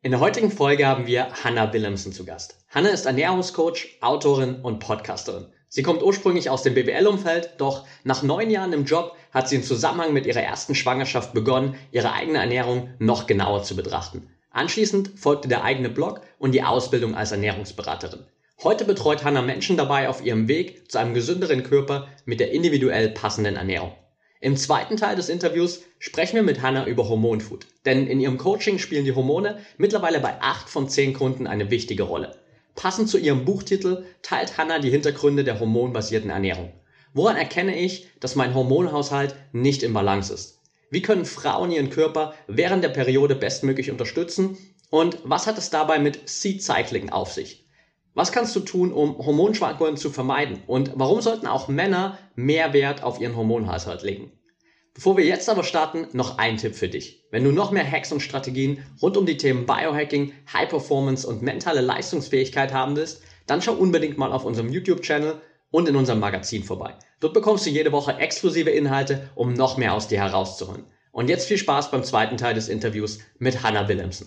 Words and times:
In 0.00 0.12
der 0.12 0.20
heutigen 0.20 0.52
Folge 0.52 0.86
haben 0.86 1.08
wir 1.08 1.26
Hannah 1.42 1.72
Willemsen 1.72 2.12
zu 2.12 2.24
Gast. 2.24 2.54
Hannah 2.70 2.90
ist 2.90 3.06
Ernährungscoach, 3.06 3.98
Autorin 4.00 4.60
und 4.62 4.78
Podcasterin. 4.78 5.46
Sie 5.68 5.82
kommt 5.82 6.04
ursprünglich 6.04 6.50
aus 6.50 6.62
dem 6.62 6.74
BWL-Umfeld, 6.74 7.54
doch 7.58 7.84
nach 8.04 8.22
neun 8.22 8.48
Jahren 8.48 8.72
im 8.72 8.84
Job 8.84 9.16
hat 9.32 9.48
sie 9.48 9.56
im 9.56 9.64
Zusammenhang 9.64 10.12
mit 10.12 10.24
ihrer 10.24 10.40
ersten 10.40 10.76
Schwangerschaft 10.76 11.34
begonnen, 11.34 11.74
ihre 11.90 12.12
eigene 12.12 12.38
Ernährung 12.38 12.90
noch 13.00 13.26
genauer 13.26 13.64
zu 13.64 13.74
betrachten. 13.74 14.30
Anschließend 14.52 15.18
folgte 15.18 15.48
der 15.48 15.64
eigene 15.64 15.88
Blog 15.88 16.20
und 16.38 16.52
die 16.52 16.62
Ausbildung 16.62 17.16
als 17.16 17.32
Ernährungsberaterin. 17.32 18.24
Heute 18.62 18.84
betreut 18.84 19.24
Hannah 19.24 19.42
Menschen 19.42 19.76
dabei 19.76 20.08
auf 20.08 20.24
ihrem 20.24 20.46
Weg 20.46 20.92
zu 20.92 20.98
einem 20.98 21.12
gesünderen 21.12 21.64
Körper 21.64 22.06
mit 22.24 22.38
der 22.38 22.52
individuell 22.52 23.08
passenden 23.08 23.56
Ernährung. 23.56 23.90
Im 24.40 24.56
zweiten 24.56 24.96
Teil 24.96 25.16
des 25.16 25.28
Interviews 25.28 25.80
sprechen 25.98 26.36
wir 26.36 26.44
mit 26.44 26.62
Hannah 26.62 26.86
über 26.86 27.08
Hormonfood. 27.08 27.66
Denn 27.84 28.06
in 28.06 28.20
ihrem 28.20 28.38
Coaching 28.38 28.78
spielen 28.78 29.04
die 29.04 29.14
Hormone 29.14 29.58
mittlerweile 29.78 30.20
bei 30.20 30.40
8 30.40 30.68
von 30.68 30.88
10 30.88 31.12
Kunden 31.12 31.48
eine 31.48 31.70
wichtige 31.70 32.04
Rolle. 32.04 32.36
Passend 32.76 33.08
zu 33.08 33.18
ihrem 33.18 33.44
Buchtitel 33.44 34.04
teilt 34.22 34.56
Hannah 34.56 34.78
die 34.78 34.90
Hintergründe 34.90 35.42
der 35.42 35.58
hormonbasierten 35.58 36.30
Ernährung. 36.30 36.72
Woran 37.14 37.36
erkenne 37.36 37.76
ich, 37.76 38.06
dass 38.20 38.36
mein 38.36 38.54
Hormonhaushalt 38.54 39.34
nicht 39.50 39.82
im 39.82 39.92
Balance 39.92 40.32
ist? 40.32 40.60
Wie 40.88 41.02
können 41.02 41.24
Frauen 41.24 41.72
ihren 41.72 41.90
Körper 41.90 42.32
während 42.46 42.84
der 42.84 42.90
Periode 42.90 43.34
bestmöglich 43.34 43.90
unterstützen? 43.90 44.56
Und 44.90 45.18
was 45.24 45.48
hat 45.48 45.58
es 45.58 45.70
dabei 45.70 45.98
mit 45.98 46.28
Seed 46.28 46.62
Cycling 46.62 47.10
auf 47.10 47.32
sich? 47.32 47.67
Was 48.18 48.32
kannst 48.32 48.56
du 48.56 48.58
tun, 48.58 48.92
um 48.92 49.16
Hormonschwankungen 49.16 49.96
zu 49.96 50.10
vermeiden? 50.10 50.60
Und 50.66 50.90
warum 50.96 51.20
sollten 51.20 51.46
auch 51.46 51.68
Männer 51.68 52.18
mehr 52.34 52.72
Wert 52.72 53.04
auf 53.04 53.20
ihren 53.20 53.36
Hormonhaushalt 53.36 54.02
legen? 54.02 54.32
Bevor 54.92 55.16
wir 55.16 55.24
jetzt 55.24 55.48
aber 55.48 55.62
starten, 55.62 56.08
noch 56.14 56.36
ein 56.36 56.56
Tipp 56.56 56.74
für 56.74 56.88
dich. 56.88 57.22
Wenn 57.30 57.44
du 57.44 57.52
noch 57.52 57.70
mehr 57.70 57.88
Hacks 57.88 58.10
und 58.10 58.18
Strategien 58.18 58.84
rund 59.00 59.16
um 59.16 59.24
die 59.24 59.36
Themen 59.36 59.66
Biohacking, 59.66 60.32
High 60.52 60.68
Performance 60.68 61.28
und 61.28 61.42
mentale 61.42 61.80
Leistungsfähigkeit 61.80 62.72
haben 62.74 62.96
willst, 62.96 63.22
dann 63.46 63.62
schau 63.62 63.74
unbedingt 63.74 64.18
mal 64.18 64.32
auf 64.32 64.44
unserem 64.44 64.68
YouTube-Channel 64.68 65.40
und 65.70 65.88
in 65.88 65.94
unserem 65.94 66.18
Magazin 66.18 66.64
vorbei. 66.64 66.96
Dort 67.20 67.34
bekommst 67.34 67.66
du 67.66 67.70
jede 67.70 67.92
Woche 67.92 68.16
exklusive 68.18 68.70
Inhalte, 68.70 69.30
um 69.36 69.52
noch 69.52 69.76
mehr 69.76 69.94
aus 69.94 70.08
dir 70.08 70.18
herauszuholen. 70.18 70.86
Und 71.12 71.30
jetzt 71.30 71.46
viel 71.46 71.58
Spaß 71.58 71.92
beim 71.92 72.02
zweiten 72.02 72.36
Teil 72.36 72.54
des 72.54 72.68
Interviews 72.68 73.20
mit 73.38 73.62
Hannah 73.62 73.86
Williamson. 73.86 74.26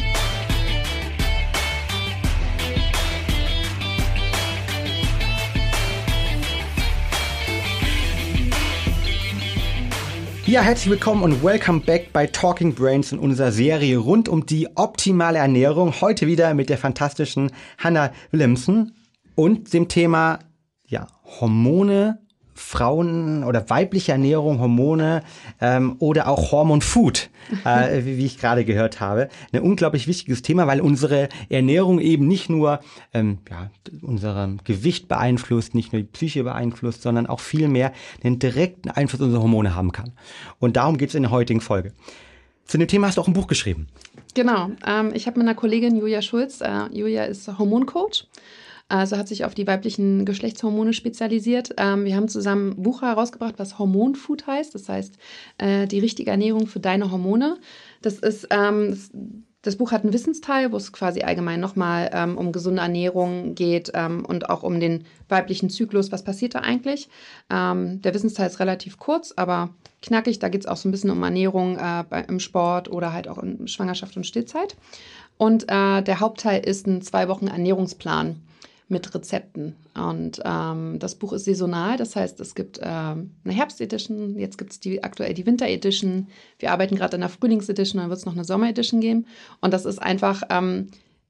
Ja, 10.51 10.63
herzlich 10.63 10.89
willkommen 10.89 11.23
und 11.23 11.45
welcome 11.45 11.79
back 11.79 12.11
bei 12.11 12.27
Talking 12.27 12.75
Brains 12.75 13.13
in 13.13 13.19
unserer 13.19 13.53
Serie 13.53 13.97
rund 13.97 14.27
um 14.27 14.45
die 14.45 14.67
optimale 14.75 15.37
Ernährung. 15.39 15.93
Heute 16.01 16.27
wieder 16.27 16.53
mit 16.55 16.69
der 16.69 16.77
fantastischen 16.77 17.53
Hannah 17.77 18.11
Williamson 18.31 18.91
und 19.35 19.71
dem 19.71 19.87
Thema 19.87 20.39
ja, 20.85 21.07
Hormone, 21.23 22.19
Frauen 22.61 23.43
oder 23.43 23.69
weibliche 23.69 24.13
Ernährung, 24.13 24.59
Hormone 24.59 25.23
ähm, 25.59 25.95
oder 25.99 26.27
auch 26.27 26.51
Hormonfood, 26.51 27.29
äh, 27.65 28.03
wie, 28.05 28.17
wie 28.17 28.25
ich 28.25 28.37
gerade 28.37 28.63
gehört 28.63 28.99
habe. 28.99 29.29
Ein 29.51 29.61
unglaublich 29.61 30.07
wichtiges 30.07 30.41
Thema, 30.41 30.67
weil 30.67 30.79
unsere 30.79 31.29
Ernährung 31.49 31.99
eben 31.99 32.27
nicht 32.27 32.49
nur 32.49 32.79
ähm, 33.13 33.39
ja, 33.49 33.69
unser 34.01 34.55
Gewicht 34.63 35.07
beeinflusst, 35.07 35.75
nicht 35.75 35.91
nur 35.91 36.01
die 36.01 36.07
Psyche 36.07 36.43
beeinflusst, 36.43 37.01
sondern 37.01 37.27
auch 37.27 37.39
viel 37.39 37.67
mehr 37.67 37.91
einen 38.23 38.39
direkten 38.39 38.89
Einfluss 38.89 39.21
auf 39.21 39.25
unsere 39.25 39.43
Hormone 39.43 39.75
haben 39.75 39.91
kann. 39.91 40.13
Und 40.59 40.77
darum 40.77 40.97
geht 40.97 41.09
es 41.09 41.15
in 41.15 41.23
der 41.23 41.31
heutigen 41.31 41.61
Folge. 41.61 41.93
Zu 42.65 42.77
dem 42.77 42.87
Thema 42.87 43.07
hast 43.07 43.17
du 43.17 43.21
auch 43.21 43.27
ein 43.27 43.33
Buch 43.33 43.47
geschrieben. 43.47 43.87
Genau. 44.33 44.69
Ähm, 44.87 45.11
ich 45.13 45.27
habe 45.27 45.39
mit 45.39 45.47
einer 45.47 45.55
Kollegin 45.55 45.97
Julia 45.97 46.21
Schulz, 46.21 46.61
äh, 46.61 46.85
Julia 46.91 47.25
ist 47.25 47.47
Hormoncoach 47.57 48.27
also 48.91 49.17
hat 49.17 49.27
sich 49.27 49.45
auf 49.45 49.55
die 49.55 49.65
weiblichen 49.65 50.25
Geschlechtshormone 50.25 50.91
spezialisiert. 50.91 51.73
Ähm, 51.77 52.03
wir 52.03 52.15
haben 52.15 52.27
zusammen 52.27 52.71
ein 52.71 52.83
Buch 52.83 53.01
herausgebracht, 53.01 53.55
was 53.57 53.79
Hormonfood 53.79 54.47
heißt. 54.47 54.75
Das 54.75 54.89
heißt, 54.89 55.15
äh, 55.59 55.87
die 55.87 55.99
richtige 55.99 56.31
Ernährung 56.31 56.67
für 56.67 56.81
deine 56.81 57.09
Hormone. 57.09 57.57
Das 58.01 58.19
ist, 58.19 58.49
ähm, 58.51 58.97
das 59.61 59.77
Buch 59.77 59.93
hat 59.93 60.03
einen 60.03 60.11
Wissensteil, 60.11 60.73
wo 60.73 60.77
es 60.77 60.91
quasi 60.91 61.21
allgemein 61.21 61.61
nochmal 61.61 62.09
ähm, 62.11 62.37
um 62.37 62.51
gesunde 62.51 62.81
Ernährung 62.81 63.55
geht 63.55 63.91
ähm, 63.93 64.25
und 64.25 64.49
auch 64.49 64.63
um 64.63 64.81
den 64.81 65.05
weiblichen 65.29 65.69
Zyklus. 65.69 66.11
Was 66.11 66.25
passiert 66.25 66.55
da 66.55 66.59
eigentlich? 66.59 67.07
Ähm, 67.49 68.01
der 68.01 68.13
Wissensteil 68.13 68.47
ist 68.47 68.59
relativ 68.59 68.97
kurz, 68.97 69.33
aber 69.37 69.69
knackig. 70.01 70.39
Da 70.39 70.49
geht 70.49 70.61
es 70.61 70.67
auch 70.67 70.77
so 70.77 70.89
ein 70.89 70.91
bisschen 70.91 71.11
um 71.11 71.23
Ernährung 71.23 71.77
äh, 71.77 72.03
bei, 72.09 72.25
im 72.27 72.41
Sport 72.41 72.91
oder 72.91 73.13
halt 73.13 73.29
auch 73.29 73.37
in 73.37 73.69
Schwangerschaft 73.69 74.17
und 74.17 74.27
Stillzeit. 74.27 74.75
Und 75.37 75.63
äh, 75.69 76.01
der 76.01 76.19
Hauptteil 76.19 76.65
ist 76.65 76.87
ein 76.87 77.01
zwei 77.01 77.29
Wochen 77.29 77.47
Ernährungsplan 77.47 78.35
mit 78.91 79.13
Rezepten. 79.15 79.75
Und 79.95 80.41
ähm, 80.45 80.99
das 80.99 81.15
Buch 81.15 81.33
ist 81.33 81.45
saisonal, 81.45 81.97
das 81.97 82.15
heißt, 82.15 82.39
es 82.39 82.53
gibt 82.53 82.79
ähm, 82.83 83.31
eine 83.43 83.53
Herbst-Edition, 83.53 84.37
jetzt 84.37 84.57
gibt 84.57 84.73
es 84.73 84.79
die, 84.79 85.03
aktuell 85.03 85.33
die 85.33 85.45
Winter-Edition. 85.45 86.27
Wir 86.59 86.71
arbeiten 86.71 86.95
gerade 86.95 87.15
an 87.15 87.21
der 87.21 87.29
Frühlings-Edition, 87.29 87.99
dann 87.99 88.09
wird 88.09 88.19
es 88.19 88.25
noch 88.25 88.33
eine 88.33 88.43
Sommer-Edition 88.43 89.01
geben. 89.01 89.25
Und 89.61 89.73
das 89.73 89.85
ist 89.85 90.01
einfach, 90.01 90.43
ähm, 90.49 90.87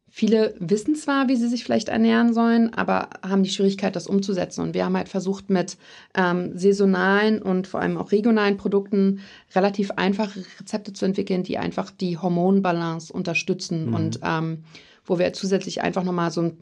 viele 0.09 0.55
wissen 0.59 0.95
zwar, 0.95 1.29
wie 1.29 1.38
sie 1.38 1.47
sich 1.47 1.63
vielleicht 1.63 1.88
ernähren 1.88 2.33
sollen, 2.33 2.73
aber 2.73 3.09
haben 3.23 3.44
die 3.44 3.49
Schwierigkeit, 3.49 3.95
das 3.95 4.07
umzusetzen. 4.07 4.61
Und 4.61 4.73
wir 4.73 4.83
haben 4.83 4.97
halt 4.97 5.09
versucht, 5.09 5.49
mit 5.49 5.78
ähm, 6.16 6.57
saisonalen 6.57 7.41
und 7.41 7.67
vor 7.67 7.79
allem 7.79 7.97
auch 7.97 8.11
regionalen 8.11 8.57
Produkten 8.57 9.22
relativ 9.55 9.91
einfache 9.91 10.43
Rezepte 10.59 10.91
zu 10.91 11.05
entwickeln, 11.05 11.43
die 11.43 11.57
einfach 11.57 11.91
die 11.91 12.17
Hormonbalance 12.17 13.13
unterstützen 13.13 13.88
mhm. 13.88 13.93
und 13.93 14.19
ähm, 14.23 14.63
wo 15.06 15.19
wir 15.19 15.34
zusätzlich 15.34 15.81
einfach 15.81 16.03
nochmal 16.03 16.31
so 16.31 16.41
ein 16.41 16.57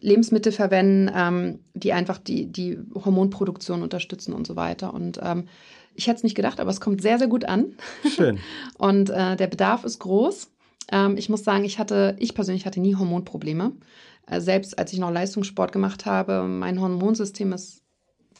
Lebensmittel 0.00 0.52
verwenden, 0.52 1.10
ähm, 1.14 1.60
die 1.74 1.92
einfach 1.92 2.18
die, 2.18 2.46
die 2.46 2.78
Hormonproduktion 2.94 3.82
unterstützen 3.82 4.32
und 4.32 4.46
so 4.46 4.56
weiter. 4.56 4.94
Und 4.94 5.18
ähm, 5.22 5.48
ich 5.94 6.06
hätte 6.06 6.18
es 6.18 6.22
nicht 6.22 6.36
gedacht, 6.36 6.60
aber 6.60 6.70
es 6.70 6.80
kommt 6.80 7.02
sehr, 7.02 7.18
sehr 7.18 7.28
gut 7.28 7.44
an. 7.44 7.74
Schön. 8.08 8.38
und 8.78 9.10
äh, 9.10 9.36
der 9.36 9.46
Bedarf 9.46 9.84
ist 9.84 9.98
groß. 9.98 10.50
Ähm, 10.92 11.16
ich 11.16 11.28
muss 11.28 11.42
sagen, 11.42 11.64
ich 11.64 11.78
hatte, 11.78 12.16
ich 12.18 12.34
persönlich 12.34 12.66
hatte 12.66 12.80
nie 12.80 12.94
Hormonprobleme. 12.94 13.72
Äh, 14.26 14.40
selbst 14.40 14.78
als 14.78 14.92
ich 14.92 14.98
noch 14.98 15.10
Leistungssport 15.10 15.72
gemacht 15.72 16.06
habe, 16.06 16.42
mein 16.44 16.80
Hormonsystem 16.80 17.52
ist 17.52 17.82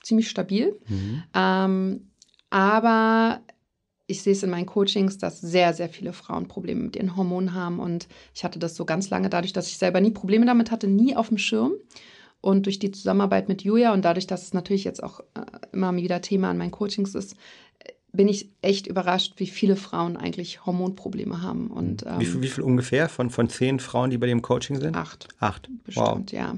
ziemlich 0.02 0.28
stabil. 0.28 0.78
Mhm. 0.88 1.22
Ähm, 1.34 2.10
aber 2.50 3.40
ich 4.06 4.22
sehe 4.22 4.32
es 4.32 4.42
in 4.42 4.50
meinen 4.50 4.66
Coachings, 4.66 5.18
dass 5.18 5.40
sehr, 5.40 5.74
sehr 5.74 5.88
viele 5.88 6.12
Frauen 6.12 6.48
Probleme 6.48 6.82
mit 6.82 6.96
ihren 6.96 7.16
Hormonen 7.16 7.54
haben. 7.54 7.80
Und 7.80 8.06
ich 8.34 8.44
hatte 8.44 8.58
das 8.58 8.76
so 8.76 8.84
ganz 8.84 9.10
lange 9.10 9.28
dadurch, 9.28 9.52
dass 9.52 9.68
ich 9.68 9.78
selber 9.78 10.00
nie 10.00 10.12
Probleme 10.12 10.46
damit 10.46 10.70
hatte, 10.70 10.86
nie 10.86 11.16
auf 11.16 11.28
dem 11.28 11.38
Schirm. 11.38 11.72
Und 12.40 12.66
durch 12.66 12.78
die 12.78 12.92
Zusammenarbeit 12.92 13.48
mit 13.48 13.62
Julia 13.62 13.92
und 13.92 14.04
dadurch, 14.04 14.26
dass 14.26 14.44
es 14.44 14.54
natürlich 14.54 14.84
jetzt 14.84 15.02
auch 15.02 15.20
äh, 15.34 15.42
immer 15.72 15.94
wieder 15.96 16.20
Thema 16.20 16.50
an 16.50 16.58
meinen 16.58 16.70
Coachings 16.70 17.14
ist, 17.14 17.34
bin 18.12 18.28
ich 18.28 18.50
echt 18.62 18.86
überrascht, 18.86 19.34
wie 19.36 19.46
viele 19.46 19.76
Frauen 19.76 20.16
eigentlich 20.16 20.64
Hormonprobleme 20.64 21.42
haben. 21.42 21.68
Und, 21.68 22.04
ähm, 22.06 22.20
wie, 22.20 22.26
viel, 22.26 22.42
wie 22.42 22.48
viel 22.48 22.64
ungefähr 22.64 23.08
von, 23.08 23.30
von 23.30 23.48
zehn 23.48 23.80
Frauen, 23.80 24.10
die 24.10 24.18
bei 24.18 24.26
dem 24.26 24.42
Coaching 24.42 24.80
sind? 24.80 24.96
Acht. 24.96 25.28
Acht. 25.40 25.68
Bestimmt, 25.84 26.32
wow. 26.32 26.38
ja. 26.38 26.56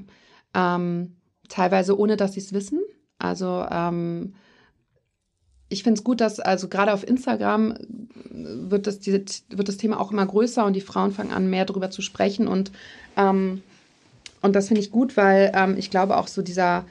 Ähm, 0.55 1.17
teilweise 1.49 1.99
ohne, 1.99 2.17
dass 2.17 2.35
sie 2.35 2.41
es 2.41 2.53
wissen. 2.53 2.81
Also 3.19 3.67
ähm, 3.71 4.35
ich 5.69 5.83
finde 5.83 5.99
es 5.99 6.05
gut, 6.05 6.21
dass 6.21 6.41
also 6.41 6.69
gerade 6.69 6.93
auf 6.93 7.07
Instagram 7.07 7.75
wird 8.31 8.87
das, 8.87 9.01
diese, 9.01 9.25
wird 9.51 9.69
das 9.69 9.77
Thema 9.77 10.01
auch 10.01 10.13
immer 10.13 10.27
größer 10.27 10.65
und 10.65 10.75
die 10.75 10.81
Frauen 10.81 11.13
fangen 11.13 11.33
an, 11.33 11.51
mehr 11.51 11.65
darüber 11.65 11.91
zu 11.91 12.03
sprechen. 12.03 12.49
Und, 12.49 12.71
ähm, 13.17 13.63
und 14.41 14.57
das 14.57 14.69
finde 14.69 14.81
ich 14.81 14.91
gut, 14.91 15.17
weil 15.17 15.53
ähm, 15.55 15.77
ich 15.77 15.91
glaube 15.91 16.17
auch 16.17 16.29
so 16.29 16.41
dieser, 16.41 16.85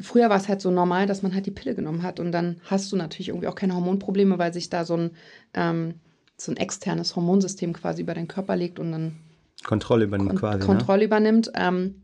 früher 0.00 0.28
war 0.28 0.36
es 0.36 0.48
halt 0.48 0.60
so 0.60 0.70
normal, 0.70 1.06
dass 1.06 1.22
man 1.22 1.34
halt 1.34 1.46
die 1.46 1.50
Pille 1.50 1.74
genommen 1.74 2.02
hat 2.02 2.20
und 2.20 2.32
dann 2.32 2.60
hast 2.64 2.92
du 2.92 2.96
natürlich 2.96 3.28
irgendwie 3.28 3.48
auch 3.48 3.54
keine 3.54 3.74
Hormonprobleme, 3.74 4.38
weil 4.38 4.52
sich 4.52 4.68
da 4.68 4.84
so 4.84 4.96
ein, 4.96 5.10
ähm, 5.54 5.94
so 6.36 6.52
ein 6.52 6.56
externes 6.56 7.16
Hormonsystem 7.16 7.72
quasi 7.72 8.02
über 8.02 8.14
den 8.14 8.28
Körper 8.28 8.56
legt 8.56 8.78
und 8.78 8.92
dann 8.92 9.16
Kontrolle 9.64 10.04
übernimmt 10.04 10.30
kon 10.30 10.38
quasi. 10.38 10.58
Ne? 10.58 10.66
Kontrolle 10.66 11.00
ne? 11.00 11.04
übernimmt. 11.04 11.50
Ähm, 11.54 12.02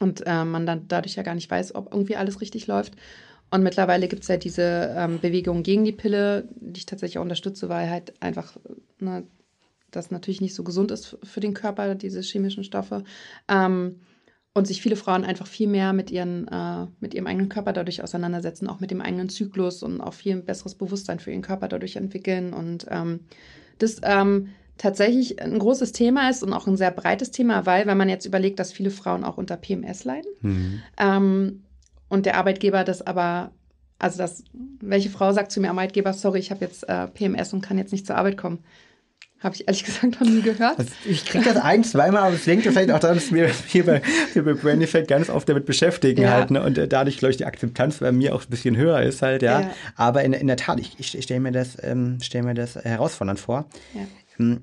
und 0.00 0.22
äh, 0.26 0.44
man 0.44 0.66
dann 0.66 0.88
dadurch 0.88 1.16
ja 1.16 1.22
gar 1.22 1.34
nicht 1.34 1.50
weiß, 1.50 1.74
ob 1.74 1.92
irgendwie 1.92 2.16
alles 2.16 2.40
richtig 2.40 2.66
läuft. 2.66 2.94
Und 3.50 3.62
mittlerweile 3.62 4.08
gibt 4.08 4.22
es 4.22 4.28
ja 4.28 4.36
diese 4.36 4.94
ähm, 4.96 5.18
Bewegung 5.20 5.62
gegen 5.62 5.84
die 5.84 5.92
Pille, 5.92 6.48
die 6.54 6.78
ich 6.78 6.86
tatsächlich 6.86 7.18
auch 7.18 7.22
unterstütze, 7.22 7.68
weil 7.68 7.90
halt 7.90 8.14
einfach 8.22 8.56
ne, 9.00 9.24
das 9.90 10.10
natürlich 10.10 10.40
nicht 10.40 10.54
so 10.54 10.62
gesund 10.62 10.90
ist 10.90 11.18
für 11.22 11.40
den 11.40 11.54
Körper, 11.54 11.94
diese 11.94 12.20
chemischen 12.20 12.64
Stoffe. 12.64 13.04
Ähm, 13.48 13.96
und 14.52 14.66
sich 14.66 14.82
viele 14.82 14.96
Frauen 14.96 15.24
einfach 15.24 15.46
viel 15.46 15.68
mehr 15.68 15.92
mit, 15.92 16.10
ihren, 16.10 16.48
äh, 16.48 16.86
mit 16.98 17.14
ihrem 17.14 17.28
eigenen 17.28 17.48
Körper 17.48 17.72
dadurch 17.72 18.02
auseinandersetzen, 18.02 18.66
auch 18.66 18.80
mit 18.80 18.90
dem 18.90 19.00
eigenen 19.00 19.28
Zyklus 19.28 19.82
und 19.82 20.00
auch 20.00 20.14
viel 20.14 20.36
besseres 20.42 20.74
Bewusstsein 20.74 21.20
für 21.20 21.30
ihren 21.30 21.42
Körper 21.42 21.68
dadurch 21.68 21.96
entwickeln. 21.96 22.52
Und 22.52 22.86
ähm, 22.90 23.20
das 23.78 24.00
ähm, 24.02 24.48
tatsächlich 24.76 25.40
ein 25.40 25.58
großes 25.58 25.92
Thema 25.92 26.30
ist 26.30 26.42
und 26.42 26.52
auch 26.52 26.66
ein 26.66 26.76
sehr 26.76 26.90
breites 26.90 27.30
Thema, 27.30 27.64
weil, 27.64 27.86
wenn 27.86 27.98
man 27.98 28.08
jetzt 28.08 28.26
überlegt, 28.26 28.58
dass 28.58 28.72
viele 28.72 28.90
Frauen 28.90 29.24
auch 29.24 29.38
unter 29.38 29.56
PMS 29.56 30.04
leiden 30.04 30.30
mhm. 30.40 30.82
ähm, 30.98 31.62
und 32.10 32.26
der 32.26 32.36
Arbeitgeber 32.36 32.84
das 32.84 33.06
aber, 33.06 33.52
also 33.98 34.18
das, 34.18 34.44
welche 34.80 35.08
Frau 35.08 35.32
sagt 35.32 35.50
zu 35.52 35.60
mir 35.60 35.70
Arbeitgeber, 35.70 36.12
sorry, 36.12 36.40
ich 36.40 36.50
habe 36.50 36.62
jetzt 36.64 36.86
äh, 36.86 37.06
PMS 37.06 37.54
und 37.54 37.62
kann 37.62 37.78
jetzt 37.78 37.92
nicht 37.92 38.06
zur 38.06 38.16
Arbeit 38.16 38.36
kommen. 38.36 38.58
Habe 39.38 39.54
ich 39.54 39.66
ehrlich 39.66 39.84
gesagt 39.86 40.20
noch 40.20 40.28
nie 40.28 40.42
gehört. 40.42 40.78
Also 40.78 40.90
ich 41.06 41.24
kriege 41.24 41.44
das 41.44 41.56
ein, 41.56 41.82
zweimal, 41.84 42.24
aber 42.24 42.34
es 42.34 42.44
denkt 42.44 42.66
vielleicht 42.66 42.90
auch 42.90 42.98
daran, 42.98 43.16
dass 43.16 43.32
wir 43.32 43.48
hier 43.48 43.86
bei, 43.86 44.02
hier 44.32 44.44
bei 44.44 44.52
Brain 44.52 44.82
Effect 44.82 45.08
ganz 45.08 45.30
oft 45.30 45.48
damit 45.48 45.64
beschäftigen 45.64 46.22
ja. 46.22 46.32
halt. 46.32 46.50
Ne? 46.50 46.62
Und 46.62 46.76
äh, 46.76 46.88
dadurch, 46.88 47.18
glaube 47.18 47.30
ich, 47.30 47.38
die 47.38 47.46
Akzeptanz 47.46 47.98
bei 47.98 48.12
mir 48.12 48.34
auch 48.34 48.42
ein 48.42 48.50
bisschen 48.50 48.76
höher 48.76 49.00
ist 49.00 49.22
halt, 49.22 49.42
ja. 49.42 49.60
ja. 49.60 49.70
Aber 49.94 50.24
in, 50.24 50.34
in 50.34 50.48
der 50.48 50.56
Tat, 50.56 50.78
ich, 50.80 50.98
ich 50.98 51.22
stelle 51.22 51.40
mir 51.40 51.52
das, 51.52 51.78
ähm, 51.82 52.18
stell 52.20 52.42
mir 52.42 52.54
das 52.54 52.74
herausfordernd 52.74 53.40
vor. 53.40 53.66
Ja. 53.94 54.02
Ähm, 54.38 54.62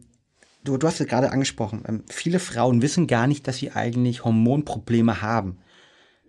du, 0.66 0.78
du 0.78 0.86
hast 0.86 1.00
es 1.00 1.08
gerade 1.08 1.32
angesprochen. 1.32 1.84
Ähm, 1.88 2.04
viele 2.10 2.40
Frauen 2.40 2.82
wissen 2.82 3.08
gar 3.08 3.26
nicht, 3.26 3.48
dass 3.48 3.58
sie 3.58 3.72
eigentlich 3.72 4.26
Hormonprobleme 4.26 5.22
haben. 5.22 5.58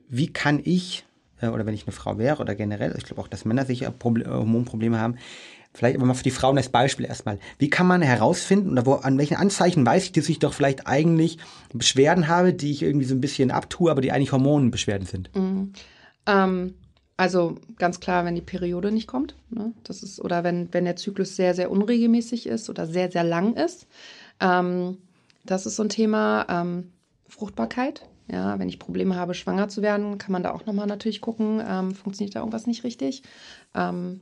Wie 0.08 0.32
kann 0.32 0.60
ich, 0.64 1.04
oder 1.42 1.66
wenn 1.66 1.74
ich 1.74 1.86
eine 1.86 1.92
Frau 1.92 2.18
wäre 2.18 2.40
oder 2.40 2.54
generell, 2.54 2.94
ich 2.96 3.04
glaube 3.04 3.20
auch, 3.22 3.28
dass 3.28 3.44
Männer 3.44 3.64
sicher 3.64 3.90
Proble 3.90 4.28
Hormonprobleme 4.28 5.00
haben, 5.00 5.16
Vielleicht 5.74 5.96
aber 5.96 6.06
mal 6.06 6.14
für 6.14 6.24
die 6.24 6.30
Frauen 6.30 6.56
als 6.56 6.70
Beispiel 6.70 7.06
erstmal. 7.06 7.38
Wie 7.58 7.70
kann 7.70 7.86
man 7.86 8.02
herausfinden 8.02 8.72
oder 8.72 8.86
wo, 8.86 8.94
an 8.94 9.18
welchen 9.18 9.36
Anzeichen 9.36 9.84
weiß 9.84 10.06
ich, 10.06 10.12
dass 10.12 10.28
ich 10.28 10.38
doch 10.38 10.54
vielleicht 10.54 10.86
eigentlich 10.86 11.38
Beschwerden 11.72 12.26
habe, 12.26 12.54
die 12.54 12.72
ich 12.72 12.82
irgendwie 12.82 13.04
so 13.04 13.14
ein 13.14 13.20
bisschen 13.20 13.50
abtue, 13.50 13.90
aber 13.90 14.00
die 14.00 14.10
eigentlich 14.10 14.32
Hormonbeschwerden 14.32 15.06
sind? 15.06 15.30
Mhm. 15.36 15.72
Ähm, 16.26 16.74
also 17.16 17.58
ganz 17.76 18.00
klar, 18.00 18.24
wenn 18.24 18.34
die 18.34 18.40
Periode 18.40 18.90
nicht 18.90 19.06
kommt. 19.06 19.36
Ne? 19.50 19.72
Das 19.84 20.02
ist, 20.02 20.20
oder 20.20 20.42
wenn, 20.42 20.72
wenn 20.72 20.84
der 20.84 20.96
Zyklus 20.96 21.36
sehr, 21.36 21.54
sehr 21.54 21.70
unregelmäßig 21.70 22.46
ist 22.46 22.70
oder 22.70 22.86
sehr, 22.86 23.12
sehr 23.12 23.24
lang 23.24 23.54
ist. 23.54 23.86
Ähm, 24.40 24.96
das 25.44 25.66
ist 25.66 25.76
so 25.76 25.82
ein 25.82 25.90
Thema. 25.90 26.46
Ähm, 26.48 26.92
Fruchtbarkeit. 27.28 28.02
Ja, 28.30 28.58
wenn 28.58 28.68
ich 28.68 28.78
Probleme 28.78 29.16
habe, 29.16 29.34
schwanger 29.34 29.68
zu 29.68 29.80
werden, 29.80 30.18
kann 30.18 30.32
man 30.32 30.42
da 30.42 30.52
auch 30.52 30.66
nochmal 30.66 30.86
natürlich 30.86 31.20
gucken, 31.20 31.62
ähm, 31.66 31.94
funktioniert 31.94 32.36
da 32.36 32.40
irgendwas 32.40 32.66
nicht 32.66 32.84
richtig. 32.84 33.22
Ähm, 33.74 34.20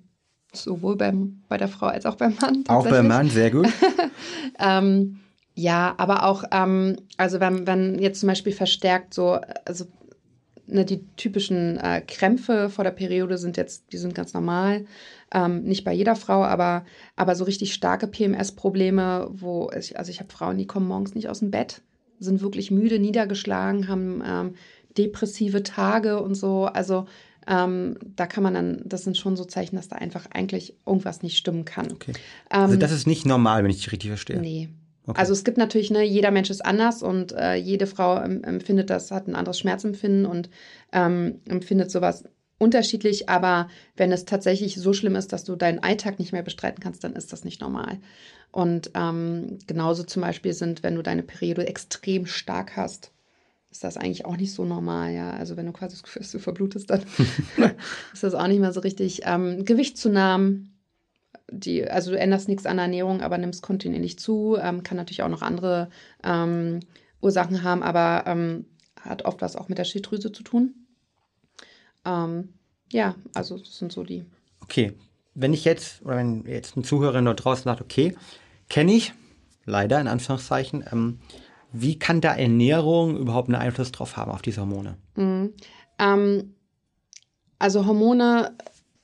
sowohl 0.52 0.96
beim, 0.96 1.42
bei 1.48 1.58
der 1.58 1.68
Frau 1.68 1.86
als 1.86 2.06
auch 2.06 2.14
beim 2.14 2.36
Mann. 2.40 2.64
Auch 2.68 2.84
beim 2.84 3.08
Mann, 3.08 3.28
sehr 3.28 3.50
gut. 3.50 3.68
ähm, 4.58 5.20
ja, 5.54 5.94
aber 5.96 6.24
auch, 6.24 6.44
ähm, 6.52 6.96
also 7.16 7.40
wenn, 7.40 7.66
wenn 7.66 7.98
jetzt 7.98 8.20
zum 8.20 8.28
Beispiel 8.28 8.52
verstärkt 8.52 9.14
so, 9.14 9.40
also 9.64 9.86
ne, 10.66 10.84
die 10.84 11.06
typischen 11.16 11.78
äh, 11.78 12.02
Krämpfe 12.06 12.68
vor 12.68 12.84
der 12.84 12.90
Periode 12.90 13.38
sind 13.38 13.56
jetzt, 13.56 13.92
die 13.92 13.98
sind 13.98 14.14
ganz 14.14 14.34
normal. 14.34 14.84
Ähm, 15.32 15.64
nicht 15.64 15.84
bei 15.84 15.92
jeder 15.92 16.14
Frau, 16.14 16.44
aber, 16.44 16.84
aber 17.16 17.34
so 17.34 17.44
richtig 17.44 17.74
starke 17.74 18.06
PMS-Probleme, 18.06 19.28
wo, 19.30 19.70
ich, 19.76 19.98
also 19.98 20.10
ich 20.10 20.20
habe 20.20 20.32
Frauen, 20.32 20.58
die 20.58 20.66
kommen 20.66 20.86
morgens 20.86 21.14
nicht 21.14 21.28
aus 21.28 21.40
dem 21.40 21.50
Bett, 21.50 21.82
sind 22.18 22.40
wirklich 22.40 22.70
müde, 22.70 22.98
niedergeschlagen, 22.98 23.88
haben 23.88 24.22
ähm, 24.26 24.54
depressive 24.96 25.62
Tage 25.62 26.20
und 26.20 26.34
so. 26.34 26.64
Also 26.64 27.06
ähm, 27.46 27.96
da 28.16 28.26
kann 28.26 28.42
man 28.42 28.54
dann, 28.54 28.82
das 28.84 29.04
sind 29.04 29.16
schon 29.16 29.36
so 29.36 29.44
Zeichen, 29.44 29.76
dass 29.76 29.88
da 29.88 29.96
einfach 29.96 30.26
eigentlich 30.32 30.74
irgendwas 30.84 31.22
nicht 31.22 31.36
stimmen 31.36 31.64
kann. 31.64 31.92
Okay. 31.92 32.12
Also 32.48 32.74
ähm, 32.74 32.80
das 32.80 32.92
ist 32.92 33.06
nicht 33.06 33.26
normal, 33.26 33.62
wenn 33.62 33.70
ich 33.70 33.76
dich 33.76 33.92
richtig 33.92 34.10
verstehe. 34.10 34.40
Nee. 34.40 34.68
Okay. 35.06 35.20
Also 35.20 35.32
es 35.32 35.44
gibt 35.44 35.56
natürlich, 35.56 35.90
ne, 35.90 36.02
jeder 36.02 36.32
Mensch 36.32 36.50
ist 36.50 36.64
anders 36.64 37.02
und 37.02 37.32
äh, 37.32 37.54
jede 37.54 37.86
Frau 37.86 38.16
empfindet 38.16 38.90
das, 38.90 39.12
hat 39.12 39.28
ein 39.28 39.36
anderes 39.36 39.60
Schmerzempfinden 39.60 40.26
und 40.26 40.50
ähm, 40.92 41.40
empfindet 41.48 41.92
sowas 41.92 42.24
unterschiedlich, 42.58 43.28
aber 43.28 43.68
wenn 43.96 44.12
es 44.12 44.24
tatsächlich 44.24 44.76
so 44.76 44.92
schlimm 44.92 45.16
ist, 45.16 45.32
dass 45.32 45.44
du 45.44 45.56
deinen 45.56 45.80
Alltag 45.80 46.18
nicht 46.18 46.32
mehr 46.32 46.42
bestreiten 46.42 46.82
kannst, 46.82 47.04
dann 47.04 47.14
ist 47.14 47.32
das 47.32 47.44
nicht 47.44 47.60
normal. 47.60 47.98
Und 48.50 48.90
ähm, 48.94 49.58
genauso 49.66 50.04
zum 50.04 50.22
Beispiel 50.22 50.54
sind, 50.54 50.82
wenn 50.82 50.94
du 50.94 51.02
deine 51.02 51.22
Periode 51.22 51.66
extrem 51.66 52.26
stark 52.26 52.76
hast, 52.76 53.10
ist 53.70 53.84
das 53.84 53.98
eigentlich 53.98 54.24
auch 54.24 54.38
nicht 54.38 54.54
so 54.54 54.64
normal, 54.64 55.12
ja. 55.12 55.32
Also 55.32 55.58
wenn 55.58 55.66
du 55.66 55.72
quasi 55.72 55.94
das 55.94 56.02
Gefühl 56.02 56.22
hast, 56.22 56.32
du 56.32 56.38
verblutest, 56.38 56.88
dann 56.88 57.02
ist 58.12 58.22
das 58.22 58.34
auch 58.34 58.46
nicht 58.46 58.60
mehr 58.60 58.72
so 58.72 58.80
richtig. 58.80 59.22
Ähm, 59.24 59.66
Gewichtszunahmen, 59.66 60.72
die, 61.50 61.86
also 61.88 62.12
du 62.12 62.18
änderst 62.18 62.48
nichts 62.48 62.64
an 62.64 62.78
der 62.78 62.84
Ernährung, 62.84 63.20
aber 63.20 63.36
nimmst 63.36 63.62
kontinuierlich 63.62 64.18
zu, 64.18 64.56
ähm, 64.58 64.82
kann 64.82 64.96
natürlich 64.96 65.22
auch 65.22 65.28
noch 65.28 65.42
andere 65.42 65.90
ähm, 66.24 66.80
Ursachen 67.20 67.62
haben, 67.62 67.82
aber 67.82 68.24
ähm, 68.26 68.64
hat 68.98 69.26
oft 69.26 69.42
was 69.42 69.56
auch 69.56 69.68
mit 69.68 69.76
der 69.76 69.84
Schilddrüse 69.84 70.32
zu 70.32 70.42
tun. 70.42 70.85
Ähm, 72.06 72.50
ja, 72.92 73.14
also 73.34 73.58
das 73.58 73.76
sind 73.78 73.92
so 73.92 74.04
die. 74.04 74.24
Okay, 74.62 74.94
wenn 75.34 75.52
ich 75.52 75.64
jetzt, 75.64 76.02
oder 76.02 76.16
wenn 76.16 76.46
jetzt 76.46 76.76
ein 76.76 76.84
Zuhörer 76.84 77.20
dort 77.20 77.44
draußen 77.44 77.64
sagt, 77.64 77.82
okay, 77.82 78.16
kenne 78.68 78.92
ich, 78.92 79.12
leider 79.64 80.00
in 80.00 80.08
Anführungszeichen, 80.08 80.84
ähm, 80.90 81.18
wie 81.72 81.98
kann 81.98 82.20
da 82.20 82.34
Ernährung 82.34 83.18
überhaupt 83.18 83.48
einen 83.48 83.60
Einfluss 83.60 83.92
drauf 83.92 84.16
haben, 84.16 84.30
auf 84.30 84.40
diese 84.40 84.60
Hormone? 84.60 84.96
Mhm. 85.16 85.52
Ähm, 85.98 86.54
also 87.58 87.84
Hormone, 87.86 88.56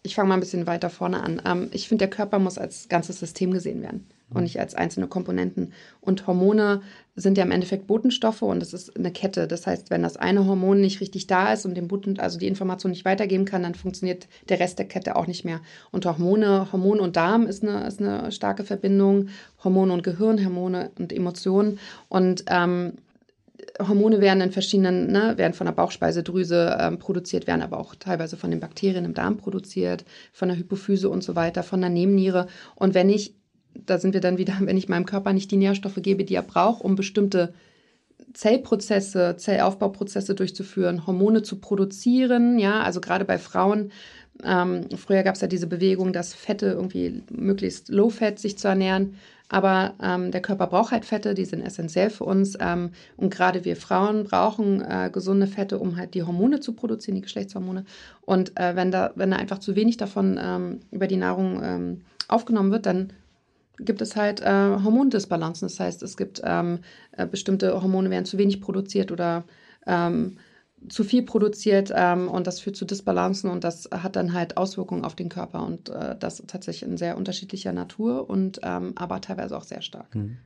ich 0.02 0.14
fange 0.14 0.28
mal 0.28 0.34
ein 0.34 0.40
bisschen 0.40 0.66
weiter 0.66 0.88
vorne 0.88 1.22
an. 1.22 1.42
Ähm, 1.44 1.68
ich 1.72 1.88
finde, 1.88 2.06
der 2.06 2.10
Körper 2.10 2.38
muss 2.38 2.56
als 2.56 2.88
ganzes 2.88 3.18
System 3.18 3.52
gesehen 3.52 3.82
werden 3.82 4.06
und 4.34 4.42
nicht 4.44 4.60
als 4.60 4.74
einzelne 4.74 5.06
Komponenten. 5.06 5.72
Und 6.00 6.26
Hormone 6.26 6.82
sind 7.14 7.36
ja 7.36 7.44
im 7.44 7.50
Endeffekt 7.50 7.86
Botenstoffe 7.86 8.42
und 8.42 8.62
es 8.62 8.72
ist 8.72 8.96
eine 8.96 9.10
Kette. 9.10 9.46
Das 9.46 9.66
heißt, 9.66 9.90
wenn 9.90 10.02
das 10.02 10.16
eine 10.16 10.46
Hormon 10.46 10.80
nicht 10.80 11.00
richtig 11.00 11.26
da 11.26 11.52
ist 11.52 11.66
und 11.66 11.74
den 11.74 11.88
Boten, 11.88 12.18
also 12.18 12.38
die 12.38 12.48
Information 12.48 12.90
nicht 12.90 13.04
weitergeben 13.04 13.44
kann, 13.44 13.62
dann 13.62 13.74
funktioniert 13.74 14.28
der 14.48 14.60
Rest 14.60 14.78
der 14.78 14.88
Kette 14.88 15.16
auch 15.16 15.26
nicht 15.26 15.44
mehr. 15.44 15.60
Und 15.90 16.06
Hormone, 16.06 16.72
Hormon 16.72 17.00
und 17.00 17.16
Darm 17.16 17.46
ist 17.46 17.62
eine, 17.62 17.86
ist 17.86 18.00
eine 18.00 18.32
starke 18.32 18.64
Verbindung. 18.64 19.28
Hormone 19.62 19.92
und 19.92 20.02
Gehirn, 20.02 20.42
Hormone 20.42 20.90
und 20.98 21.12
Emotionen. 21.12 21.78
Und 22.08 22.44
ähm, 22.48 22.94
Hormone 23.78 24.20
werden 24.20 24.40
in 24.40 24.52
verschiedenen, 24.52 25.10
ne, 25.12 25.34
werden 25.36 25.54
von 25.54 25.66
der 25.66 25.72
Bauchspeisedrüse 25.72 26.76
ähm, 26.80 26.98
produziert, 26.98 27.46
werden 27.46 27.62
aber 27.62 27.78
auch 27.78 27.94
teilweise 27.94 28.36
von 28.36 28.50
den 28.50 28.60
Bakterien 28.60 29.04
im 29.04 29.14
Darm 29.14 29.36
produziert, 29.36 30.04
von 30.32 30.48
der 30.48 30.56
Hypophyse 30.56 31.08
und 31.08 31.22
so 31.22 31.36
weiter, 31.36 31.62
von 31.62 31.80
der 31.80 31.90
Nebenniere. 31.90 32.46
Und 32.74 32.94
wenn 32.94 33.08
ich 33.08 33.34
da 33.74 33.98
sind 33.98 34.14
wir 34.14 34.20
dann 34.20 34.38
wieder, 34.38 34.54
wenn 34.60 34.76
ich 34.76 34.88
meinem 34.88 35.06
Körper 35.06 35.32
nicht 35.32 35.50
die 35.50 35.56
Nährstoffe 35.56 35.98
gebe, 36.00 36.24
die 36.24 36.34
er 36.34 36.42
braucht, 36.42 36.82
um 36.82 36.94
bestimmte 36.94 37.54
Zellprozesse, 38.34 39.36
Zellaufbauprozesse 39.36 40.34
durchzuführen, 40.34 41.06
Hormone 41.06 41.42
zu 41.42 41.56
produzieren. 41.60 42.58
Ja, 42.58 42.82
also 42.82 43.00
gerade 43.00 43.24
bei 43.24 43.38
Frauen. 43.38 43.92
Ähm, 44.42 44.88
früher 44.96 45.22
gab 45.22 45.34
es 45.34 45.40
ja 45.40 45.48
diese 45.48 45.66
Bewegung, 45.66 46.12
dass 46.12 46.32
Fette 46.32 46.66
irgendwie 46.66 47.22
möglichst 47.30 47.88
low-fat 47.90 48.38
sich 48.38 48.58
zu 48.58 48.68
ernähren. 48.68 49.14
Aber 49.48 49.94
ähm, 50.02 50.30
der 50.30 50.40
Körper 50.40 50.66
braucht 50.66 50.92
halt 50.92 51.04
Fette, 51.04 51.34
die 51.34 51.44
sind 51.44 51.60
essentiell 51.60 52.08
für 52.08 52.24
uns. 52.24 52.56
Ähm, 52.58 52.92
und 53.18 53.32
gerade 53.32 53.66
wir 53.66 53.76
Frauen 53.76 54.24
brauchen 54.24 54.80
äh, 54.80 55.10
gesunde 55.12 55.46
Fette, 55.46 55.78
um 55.78 55.96
halt 55.96 56.14
die 56.14 56.22
Hormone 56.22 56.60
zu 56.60 56.72
produzieren, 56.72 57.16
die 57.16 57.20
Geschlechtshormone. 57.20 57.84
Und 58.22 58.58
äh, 58.58 58.74
wenn, 58.76 58.90
da, 58.90 59.12
wenn 59.14 59.30
da 59.30 59.36
einfach 59.36 59.58
zu 59.58 59.76
wenig 59.76 59.98
davon 59.98 60.40
ähm, 60.42 60.80
über 60.90 61.06
die 61.06 61.18
Nahrung 61.18 61.60
ähm, 61.62 62.00
aufgenommen 62.28 62.72
wird, 62.72 62.86
dann 62.86 63.12
gibt 63.78 64.02
es 64.02 64.16
halt 64.16 64.40
äh, 64.40 64.44
Hormondisbalancen. 64.84 65.68
Das 65.68 65.80
heißt, 65.80 66.02
es 66.02 66.16
gibt 66.16 66.40
ähm, 66.44 66.80
äh, 67.12 67.26
bestimmte 67.26 67.82
Hormone 67.82 68.10
werden 68.10 68.24
zu 68.24 68.38
wenig 68.38 68.60
produziert 68.60 69.10
oder 69.12 69.44
ähm, 69.86 70.38
zu 70.88 71.04
viel 71.04 71.22
produziert 71.22 71.92
ähm, 71.94 72.28
und 72.28 72.46
das 72.46 72.60
führt 72.60 72.76
zu 72.76 72.84
Disbalancen 72.84 73.50
und 73.50 73.62
das 73.64 73.88
hat 73.92 74.16
dann 74.16 74.32
halt 74.32 74.56
Auswirkungen 74.56 75.04
auf 75.04 75.14
den 75.14 75.28
Körper 75.28 75.64
und 75.64 75.88
äh, 75.90 76.16
das 76.18 76.42
tatsächlich 76.46 76.88
in 76.88 76.96
sehr 76.96 77.16
unterschiedlicher 77.16 77.72
Natur 77.72 78.28
und 78.28 78.60
ähm, 78.62 78.92
aber 78.96 79.20
teilweise 79.20 79.56
auch 79.56 79.64
sehr 79.64 79.82
stark. 79.82 80.14
Mhm. 80.14 80.38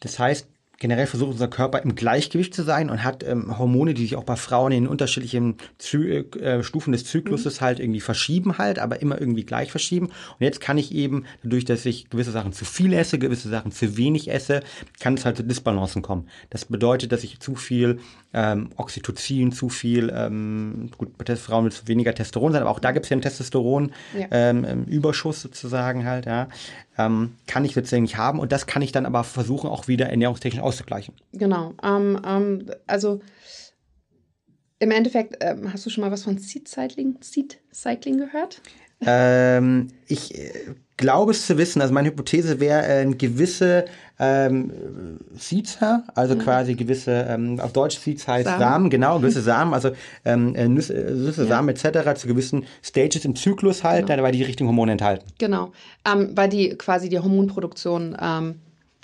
Das 0.00 0.18
heißt, 0.18 0.46
generell 0.78 1.06
versucht 1.06 1.32
unser 1.32 1.48
Körper 1.48 1.82
im 1.82 1.94
Gleichgewicht 1.94 2.54
zu 2.54 2.62
sein 2.62 2.90
und 2.90 3.04
hat 3.04 3.22
ähm, 3.22 3.58
Hormone, 3.58 3.94
die 3.94 4.02
sich 4.02 4.16
auch 4.16 4.24
bei 4.24 4.36
Frauen 4.36 4.72
in 4.72 4.86
unterschiedlichen 4.86 5.56
Zy 5.78 6.24
äh, 6.40 6.62
Stufen 6.62 6.92
des 6.92 7.04
Zykluses 7.04 7.60
mhm. 7.60 7.64
halt 7.64 7.80
irgendwie 7.80 8.00
verschieben 8.00 8.58
halt, 8.58 8.78
aber 8.78 9.00
immer 9.00 9.20
irgendwie 9.20 9.44
gleich 9.44 9.70
verschieben. 9.70 10.06
Und 10.06 10.40
jetzt 10.40 10.60
kann 10.60 10.78
ich 10.78 10.94
eben, 10.94 11.24
dadurch, 11.42 11.64
dass 11.64 11.86
ich 11.86 12.10
gewisse 12.10 12.32
Sachen 12.32 12.52
zu 12.52 12.64
viel 12.64 12.92
esse, 12.92 13.18
gewisse 13.18 13.48
Sachen 13.48 13.72
zu 13.72 13.96
wenig 13.96 14.30
esse, 14.30 14.60
kann 15.00 15.14
es 15.14 15.24
halt 15.24 15.36
zu 15.36 15.44
Disbalancen 15.44 16.02
kommen. 16.02 16.28
Das 16.50 16.64
bedeutet, 16.64 17.12
dass 17.12 17.24
ich 17.24 17.40
zu 17.40 17.54
viel 17.54 18.00
ähm, 18.34 18.70
Oxytocin, 18.76 19.52
zu 19.52 19.68
viel, 19.68 20.12
ähm, 20.14 20.90
gut, 20.98 21.16
bei 21.16 21.36
Frauen 21.36 21.64
wird 21.64 21.74
es 21.74 21.88
weniger 21.88 22.14
Testosteron 22.14 22.52
sein, 22.52 22.62
aber 22.62 22.70
auch 22.70 22.80
da 22.80 22.92
gibt 22.92 23.06
es 23.06 23.10
ja 23.10 23.14
einen 23.14 23.22
Testosteron-Überschuss 23.22 25.42
ja. 25.42 25.46
ähm, 25.46 25.52
sozusagen 25.52 26.04
halt, 26.04 26.26
ja 26.26 26.48
ähm, 26.98 27.34
kann 27.46 27.64
ich 27.64 27.74
sozusagen 27.74 28.02
nicht 28.02 28.16
haben 28.16 28.38
und 28.38 28.52
das 28.52 28.66
kann 28.66 28.82
ich 28.82 28.92
dann 28.92 29.06
aber 29.06 29.24
versuchen, 29.24 29.68
auch 29.68 29.88
wieder 29.88 30.08
ernährungstechnisch 30.08 30.62
auszugleichen. 30.62 31.14
Genau. 31.32 31.74
Ähm, 31.82 32.20
ähm, 32.26 32.70
also 32.86 33.20
im 34.78 34.90
Endeffekt, 34.90 35.36
ähm, 35.40 35.72
hast 35.72 35.86
du 35.86 35.90
schon 35.90 36.02
mal 36.02 36.10
was 36.10 36.24
von 36.24 36.38
Seed 36.38 36.68
Cycling, 36.68 37.16
Seed 37.20 37.60
Cycling 37.72 38.18
gehört? 38.18 38.60
Ähm, 39.00 39.88
ich 40.06 40.36
äh, 40.36 40.74
glaube 40.96 41.32
es 41.32 41.46
zu 41.46 41.58
wissen, 41.58 41.82
also 41.82 41.92
meine 41.92 42.08
Hypothese 42.08 42.60
wäre, 42.60 42.86
äh, 42.86 43.06
gewisse 43.14 43.84
ähm, 44.18 44.70
Seeds, 45.36 45.78
also 46.14 46.34
ja. 46.34 46.42
quasi 46.42 46.74
gewisse, 46.74 47.26
ähm, 47.28 47.58
auf 47.58 47.72
Deutsch 47.72 47.98
Seeds 47.98 48.28
heißt 48.28 48.46
Samen, 48.46 48.60
Samen 48.60 48.90
genau, 48.90 49.18
gewisse 49.18 49.42
Samen, 49.42 49.74
also 49.74 49.90
ähm, 50.24 50.54
äh, 50.54 50.68
Nüsse, 50.68 50.94
äh, 50.94 51.10
Nüsse 51.10 51.42
ja. 51.42 51.48
Samen 51.48 51.68
etc. 51.70 52.14
zu 52.14 52.28
gewissen 52.28 52.64
Stages 52.82 53.24
im 53.24 53.34
Zyklus 53.34 53.82
halt, 53.82 54.06
genau. 54.06 54.22
weil 54.22 54.32
die 54.32 54.44
richtigen 54.44 54.68
Hormone 54.68 54.92
enthalten. 54.92 55.24
Genau, 55.38 55.72
ähm, 56.10 56.30
weil 56.34 56.48
die 56.48 56.70
quasi 56.76 57.08
die 57.08 57.18
Hormonproduktion 57.18 58.16
ähm, 58.20 58.54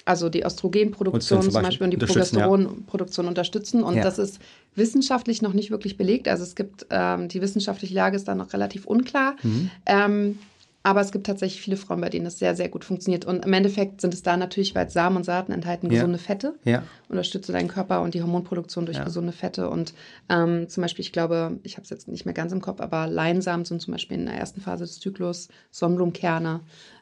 also 0.04 0.28
die 0.28 0.42
Östrogenproduktion 0.42 1.42
zum, 1.42 1.52
zum 1.52 1.62
Beispiel 1.62 1.84
und 1.84 1.90
die 1.90 1.96
Progesteronproduktion 1.96 3.26
ja. 3.26 3.28
unterstützen. 3.28 3.82
Und 3.82 3.96
ja. 3.96 4.02
das 4.02 4.18
ist 4.18 4.40
wissenschaftlich 4.74 5.42
noch 5.42 5.52
nicht 5.52 5.70
wirklich 5.70 5.96
belegt. 5.96 6.26
Also 6.26 6.42
es 6.42 6.54
gibt, 6.54 6.86
ähm, 6.90 7.28
die 7.28 7.40
wissenschaftliche 7.40 7.94
Lage 7.94 8.16
ist 8.16 8.26
da 8.26 8.34
noch 8.34 8.52
relativ 8.52 8.86
unklar. 8.86 9.36
Mhm. 9.42 9.70
Ähm, 9.86 10.38
aber 10.82 11.02
es 11.02 11.12
gibt 11.12 11.26
tatsächlich 11.26 11.60
viele 11.60 11.76
Frauen, 11.76 12.00
bei 12.00 12.08
denen 12.08 12.24
das 12.24 12.38
sehr, 12.38 12.56
sehr 12.56 12.70
gut 12.70 12.84
funktioniert. 12.84 13.26
Und 13.26 13.44
im 13.44 13.52
Endeffekt 13.52 14.00
sind 14.00 14.14
es 14.14 14.22
da 14.22 14.36
natürlich, 14.38 14.74
weil 14.74 14.88
Samen 14.88 15.18
und 15.18 15.24
Saaten 15.24 15.52
enthalten 15.52 15.90
gesunde 15.90 16.16
ja. 16.16 16.22
Fette. 16.22 16.54
Ja. 16.64 16.82
Unterstütze 17.10 17.52
deinen 17.52 17.68
Körper 17.68 18.00
und 18.00 18.14
die 18.14 18.22
Hormonproduktion 18.22 18.86
durch 18.86 18.96
ja. 18.96 19.04
gesunde 19.04 19.32
Fette. 19.32 19.68
Und 19.68 19.92
ähm, 20.30 20.68
zum 20.70 20.80
Beispiel, 20.80 21.04
ich 21.04 21.12
glaube, 21.12 21.58
ich 21.64 21.76
habe 21.76 21.84
es 21.84 21.90
jetzt 21.90 22.08
nicht 22.08 22.24
mehr 22.24 22.32
ganz 22.32 22.52
im 22.52 22.62
Kopf, 22.62 22.80
aber 22.80 23.06
Leinsamen 23.06 23.66
sind 23.66 23.82
zum 23.82 23.92
Beispiel 23.92 24.18
in 24.18 24.26
der 24.26 24.36
ersten 24.36 24.62
Phase 24.62 24.84
des 24.84 25.00
Zyklus, 25.00 25.48
Sonnenblumenkerne. 25.70 26.60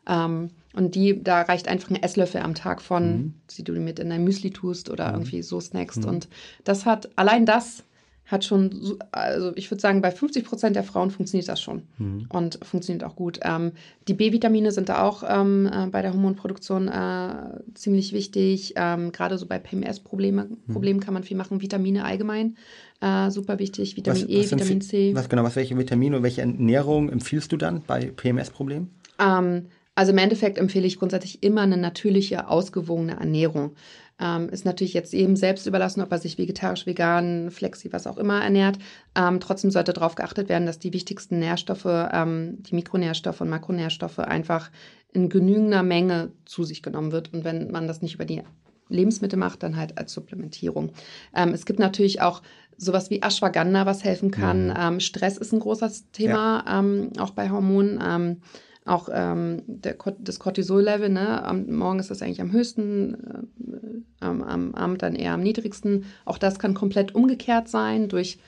Ähm, 0.08 0.50
und 0.74 0.94
die, 0.96 1.22
da 1.22 1.42
reicht 1.42 1.68
einfach 1.68 1.90
ein 1.90 2.02
Esslöffel 2.02 2.40
am 2.40 2.54
Tag 2.54 2.82
von, 2.82 3.10
mhm. 3.10 3.34
die 3.56 3.62
du 3.62 3.72
mit 3.74 4.00
in 4.00 4.10
dein 4.10 4.24
Müsli 4.24 4.50
tust 4.50 4.90
oder 4.90 5.08
mhm. 5.08 5.14
irgendwie 5.14 5.42
so 5.42 5.60
snackst. 5.60 6.02
Mhm. 6.02 6.08
Und 6.08 6.28
das 6.64 6.84
hat, 6.84 7.10
allein 7.14 7.46
das 7.46 7.84
hat 8.28 8.44
schon, 8.44 8.98
also 9.10 9.52
ich 9.56 9.70
würde 9.70 9.80
sagen, 9.80 10.02
bei 10.02 10.10
50 10.10 10.44
Prozent 10.44 10.76
der 10.76 10.84
Frauen 10.84 11.10
funktioniert 11.10 11.48
das 11.48 11.62
schon 11.62 11.84
mhm. 11.96 12.26
und 12.28 12.60
funktioniert 12.62 13.02
auch 13.02 13.16
gut. 13.16 13.40
Ähm, 13.42 13.72
die 14.06 14.12
B-Vitamine 14.12 14.70
sind 14.70 14.90
da 14.90 15.02
auch 15.02 15.24
ähm, 15.26 15.68
äh, 15.72 15.86
bei 15.86 16.02
der 16.02 16.12
Hormonproduktion 16.12 16.88
äh, 16.88 17.32
ziemlich 17.74 18.12
wichtig. 18.12 18.74
Ähm, 18.76 19.12
Gerade 19.12 19.38
so 19.38 19.46
bei 19.46 19.58
PMS-Problemen 19.58 20.58
mhm. 20.66 21.00
kann 21.00 21.14
man 21.14 21.22
viel 21.24 21.38
machen. 21.38 21.62
Vitamine 21.62 22.04
allgemein 22.04 22.56
äh, 23.00 23.30
super 23.30 23.58
wichtig. 23.58 23.96
Vitamin 23.96 24.22
was, 24.22 24.28
E, 24.28 24.38
was 24.40 24.50
Vitamin 24.52 24.80
C. 24.82 25.14
Was 25.14 25.28
genau, 25.28 25.44
was 25.44 25.56
welche 25.56 25.78
Vitamine 25.78 26.18
und 26.18 26.22
welche 26.22 26.42
Ernährung 26.42 27.08
empfiehlst 27.08 27.50
du 27.50 27.56
dann 27.56 27.82
bei 27.86 28.12
PMS-Problemen? 28.14 28.90
Ähm, 29.18 29.66
also 29.94 30.12
im 30.12 30.18
Endeffekt 30.18 30.58
empfehle 30.58 30.86
ich 30.86 30.98
grundsätzlich 30.98 31.42
immer 31.42 31.62
eine 31.62 31.76
natürliche, 31.76 32.48
ausgewogene 32.48 33.18
Ernährung. 33.18 33.72
Ähm, 34.20 34.48
ist 34.48 34.64
natürlich 34.64 34.94
jetzt 34.94 35.14
eben 35.14 35.36
selbst 35.36 35.66
überlassen, 35.66 36.00
ob 36.02 36.10
er 36.10 36.18
sich 36.18 36.38
vegetarisch, 36.38 36.86
vegan, 36.86 37.50
flexi, 37.50 37.92
was 37.92 38.06
auch 38.06 38.16
immer 38.18 38.42
ernährt. 38.42 38.78
Ähm, 39.14 39.38
trotzdem 39.40 39.70
sollte 39.70 39.92
darauf 39.92 40.16
geachtet 40.16 40.48
werden, 40.48 40.66
dass 40.66 40.78
die 40.78 40.92
wichtigsten 40.92 41.38
Nährstoffe, 41.38 41.86
ähm, 41.86 42.62
die 42.62 42.74
Mikronährstoffe 42.74 43.40
und 43.40 43.48
Makronährstoffe 43.48 44.18
einfach 44.18 44.70
in 45.12 45.28
genügender 45.28 45.82
Menge 45.82 46.32
zu 46.44 46.64
sich 46.64 46.82
genommen 46.82 47.12
wird. 47.12 47.32
Und 47.32 47.44
wenn 47.44 47.70
man 47.70 47.86
das 47.86 48.02
nicht 48.02 48.14
über 48.14 48.24
die 48.24 48.42
Lebensmittel 48.88 49.38
macht, 49.38 49.62
dann 49.62 49.76
halt 49.76 49.98
als 49.98 50.12
Supplementierung. 50.12 50.92
Ähm, 51.34 51.50
es 51.50 51.64
gibt 51.64 51.78
natürlich 51.78 52.20
auch 52.20 52.42
sowas 52.76 53.10
wie 53.10 53.22
Ashwagandha, 53.22 53.86
was 53.86 54.04
helfen 54.04 54.30
kann. 54.30 54.68
Mhm. 54.68 54.74
Ähm, 54.78 55.00
Stress 55.00 55.36
ist 55.36 55.52
ein 55.52 55.60
großes 55.60 56.10
Thema, 56.10 56.64
ja. 56.66 56.78
ähm, 56.78 57.12
auch 57.18 57.30
bei 57.30 57.50
Hormonen. 57.50 58.40
Auch 58.88 59.10
ähm, 59.12 59.62
der, 59.66 59.96
das 60.18 60.38
Cortisol-Level, 60.38 61.10
ne? 61.10 61.44
am 61.44 61.66
Morgen 61.66 61.98
ist 61.98 62.10
das 62.10 62.22
eigentlich 62.22 62.40
am 62.40 62.52
höchsten, 62.52 63.14
äh, 63.14 64.24
am, 64.24 64.42
am 64.42 64.74
Abend 64.74 65.02
dann 65.02 65.14
eher 65.14 65.34
am 65.34 65.42
niedrigsten. 65.42 66.06
Auch 66.24 66.38
das 66.38 66.58
kann 66.58 66.72
komplett 66.72 67.14
umgekehrt 67.14 67.68
sein 67.68 68.08
durch 68.08 68.38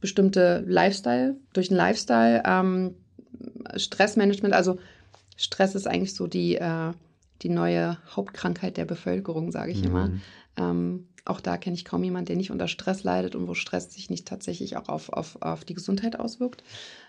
bestimmte 0.00 0.64
Lifestyle, 0.66 1.36
durch 1.52 1.70
einen 1.70 1.76
Lifestyle, 1.76 2.42
ähm, 2.46 2.94
Stressmanagement. 3.76 4.54
Also 4.54 4.78
Stress 5.36 5.74
ist 5.74 5.86
eigentlich 5.86 6.14
so 6.14 6.26
die, 6.26 6.56
äh, 6.56 6.92
die 7.42 7.50
neue 7.50 7.98
Hauptkrankheit 8.16 8.78
der 8.78 8.86
Bevölkerung, 8.86 9.52
sage 9.52 9.72
ich 9.72 9.80
mhm. 9.80 9.86
immer. 9.86 10.10
Ähm, 10.56 11.08
auch 11.24 11.40
da 11.40 11.56
kenne 11.56 11.74
ich 11.74 11.84
kaum 11.84 12.04
jemanden, 12.04 12.26
der 12.26 12.36
nicht 12.36 12.50
unter 12.50 12.68
Stress 12.68 13.04
leidet 13.04 13.34
und 13.34 13.48
wo 13.48 13.54
Stress 13.54 13.92
sich 13.92 14.10
nicht 14.10 14.26
tatsächlich 14.26 14.76
auch 14.76 14.88
auf, 14.88 15.10
auf, 15.10 15.40
auf 15.40 15.64
die 15.64 15.74
Gesundheit 15.74 16.18
auswirkt. 16.18 16.62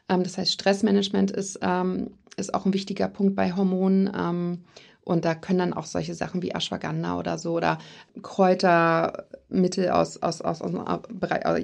Ähm, 0.09 0.23
das 0.23 0.37
heißt, 0.37 0.51
Stressmanagement 0.51 1.31
ist, 1.31 1.59
ähm, 1.61 2.11
ist 2.37 2.53
auch 2.53 2.65
ein 2.65 2.73
wichtiger 2.73 3.07
Punkt 3.07 3.35
bei 3.35 3.55
Hormonen. 3.55 4.11
Ähm, 4.15 4.59
und 5.03 5.25
da 5.25 5.33
können 5.33 5.59
dann 5.59 5.73
auch 5.73 5.85
solche 5.85 6.13
Sachen 6.13 6.41
wie 6.41 6.51
Ashwagandha 6.51 7.17
oder 7.17 7.37
so 7.37 7.53
oder 7.53 7.79
Kräutermittel 8.21 9.89
aus, 9.89 10.21
aus, 10.21 10.41
aus, 10.41 10.61
aus 10.61 10.71
dem 10.71 10.83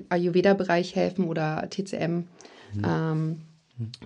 Ayurveda-Bereich 0.10 0.96
helfen 0.96 1.26
oder 1.26 1.70
TCM. 1.70 2.28
Mhm. 2.74 2.84
Ähm, 2.84 3.42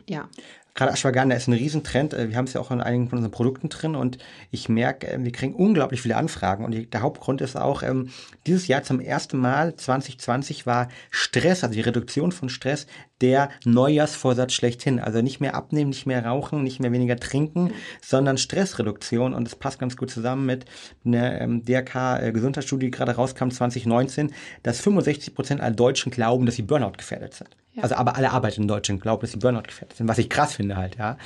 ja. 0.07 0.27
Gerade 0.73 0.93
Ashwagandha 0.93 1.35
ist 1.35 1.47
ein 1.47 1.53
Riesentrend. 1.53 2.13
Äh, 2.13 2.29
wir 2.29 2.37
haben 2.37 2.45
es 2.45 2.53
ja 2.53 2.61
auch 2.61 2.71
in 2.71 2.81
einigen 2.81 3.09
von 3.09 3.17
unseren 3.17 3.31
Produkten 3.31 3.69
drin 3.69 3.95
und 3.95 4.17
ich 4.51 4.69
merke, 4.69 5.07
äh, 5.07 5.23
wir 5.23 5.31
kriegen 5.31 5.53
unglaublich 5.53 6.01
viele 6.01 6.15
Anfragen. 6.15 6.63
Und 6.63 6.93
der 6.93 7.01
Hauptgrund 7.01 7.41
ist 7.41 7.55
auch, 7.55 7.83
ähm, 7.83 8.09
dieses 8.47 8.67
Jahr 8.67 8.83
zum 8.83 8.99
ersten 8.99 9.37
Mal, 9.37 9.75
2020, 9.75 10.65
war 10.65 10.89
Stress, 11.09 11.63
also 11.63 11.73
die 11.73 11.81
Reduktion 11.81 12.31
von 12.31 12.49
Stress, 12.49 12.87
der 13.21 13.49
Neujahrsvorsatz 13.65 14.53
schlechthin. 14.53 14.99
Also 14.99 15.21
nicht 15.21 15.39
mehr 15.39 15.55
abnehmen, 15.55 15.89
nicht 15.89 16.05
mehr 16.05 16.25
rauchen, 16.25 16.63
nicht 16.63 16.79
mehr 16.79 16.91
weniger 16.91 17.17
trinken, 17.17 17.71
sondern 18.01 18.37
Stressreduktion. 18.37 19.33
Und 19.33 19.45
das 19.45 19.55
passt 19.55 19.79
ganz 19.79 19.97
gut 19.97 20.11
zusammen 20.11 20.45
mit 20.45 20.65
einer 21.05 21.41
ähm, 21.41 21.63
DRK-Gesundheitsstudie, 21.63 22.87
die 22.87 22.91
gerade 22.91 23.15
rauskam 23.15 23.49
2019, 23.49 24.33
dass 24.63 24.81
65 24.81 25.35
Prozent 25.35 25.61
aller 25.61 25.75
Deutschen 25.75 26.11
glauben, 26.11 26.45
dass 26.45 26.55
sie 26.55 26.63
Burnout 26.63 26.93
gefährdet 26.97 27.33
sind. 27.33 27.49
Ja. 27.73 27.83
Also 27.83 27.95
aber 27.95 28.15
alle 28.15 28.31
Arbeiter 28.31 28.57
in 28.57 28.67
Deutschland 28.67 29.01
glauben, 29.01 29.21
dass 29.21 29.31
sie 29.31 29.37
Burnout 29.37 29.63
gefährdet 29.63 29.97
sind, 29.97 30.07
was 30.07 30.17
ich 30.17 30.29
krass 30.29 30.55
finde 30.55 30.75
halt, 30.75 30.97
ja. 30.97 31.17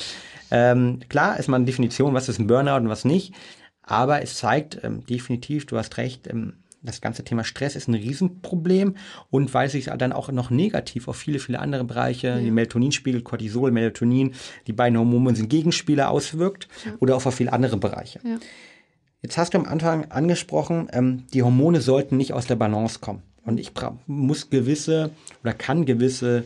Ähm, 0.52 1.00
klar 1.10 1.40
ist 1.40 1.48
mal 1.48 1.58
eine 1.58 1.66
Definition, 1.66 2.14
was 2.14 2.30
ist 2.30 2.40
ein 2.40 2.48
Burnout 2.48 2.78
und 2.78 2.90
was 2.90 3.04
nicht, 3.04 3.34
aber 3.82 4.22
es 4.22 4.36
zeigt 4.36 4.80
ähm, 4.84 5.06
definitiv, 5.06 5.66
du 5.66 5.78
hast 5.78 5.98
recht, 5.98 6.28
ähm, 6.28 6.54
das 6.86 7.02
ganze 7.02 7.24
Thema 7.24 7.44
Stress 7.44 7.76
ist 7.76 7.88
ein 7.88 7.96
Riesenproblem 7.96 8.96
und 9.30 9.54
weil 9.54 9.70
sich 9.70 9.86
dann 9.86 10.14
auch 10.14 10.32
noch 10.32 10.50
negativ 10.50 11.08
auf 11.08 11.18
viele, 11.18 11.40
viele 11.40 11.60
andere 11.60 11.84
Bereiche, 11.84 12.28
ja. 12.28 12.40
die 12.40 12.52
Melatoninspiegel, 12.52 13.22
Cortisol, 13.22 13.72
Melatonin, 13.72 14.34
die 14.68 14.74
beiden 14.74 14.98
Hormone 14.98 15.36
sind 15.36 15.50
Gegenspieler 15.50 16.10
auswirkt 16.10 16.68
ja. 16.86 16.94
oder 17.00 17.16
auch 17.16 17.26
auf 17.26 17.36
viele 17.36 17.54
andere 17.54 17.78
Bereiche. 17.78 18.20
Ja. 18.24 18.38
Jetzt 19.22 19.38
hast 19.38 19.54
du 19.54 19.58
am 19.58 19.66
Anfang 19.66 20.12
angesprochen, 20.12 20.88
ähm, 20.94 21.24
die 21.34 21.42
Hormone 21.42 21.82
sollten 21.82 22.18
nicht 22.18 22.34
aus 22.34 22.46
der 22.46 22.56
Balance 22.56 23.00
kommen. 23.00 23.24
Und 23.44 23.60
ich 23.60 23.72
muss 24.08 24.50
gewisse 24.50 25.12
oder 25.44 25.54
kann 25.54 25.86
gewisse 25.86 26.46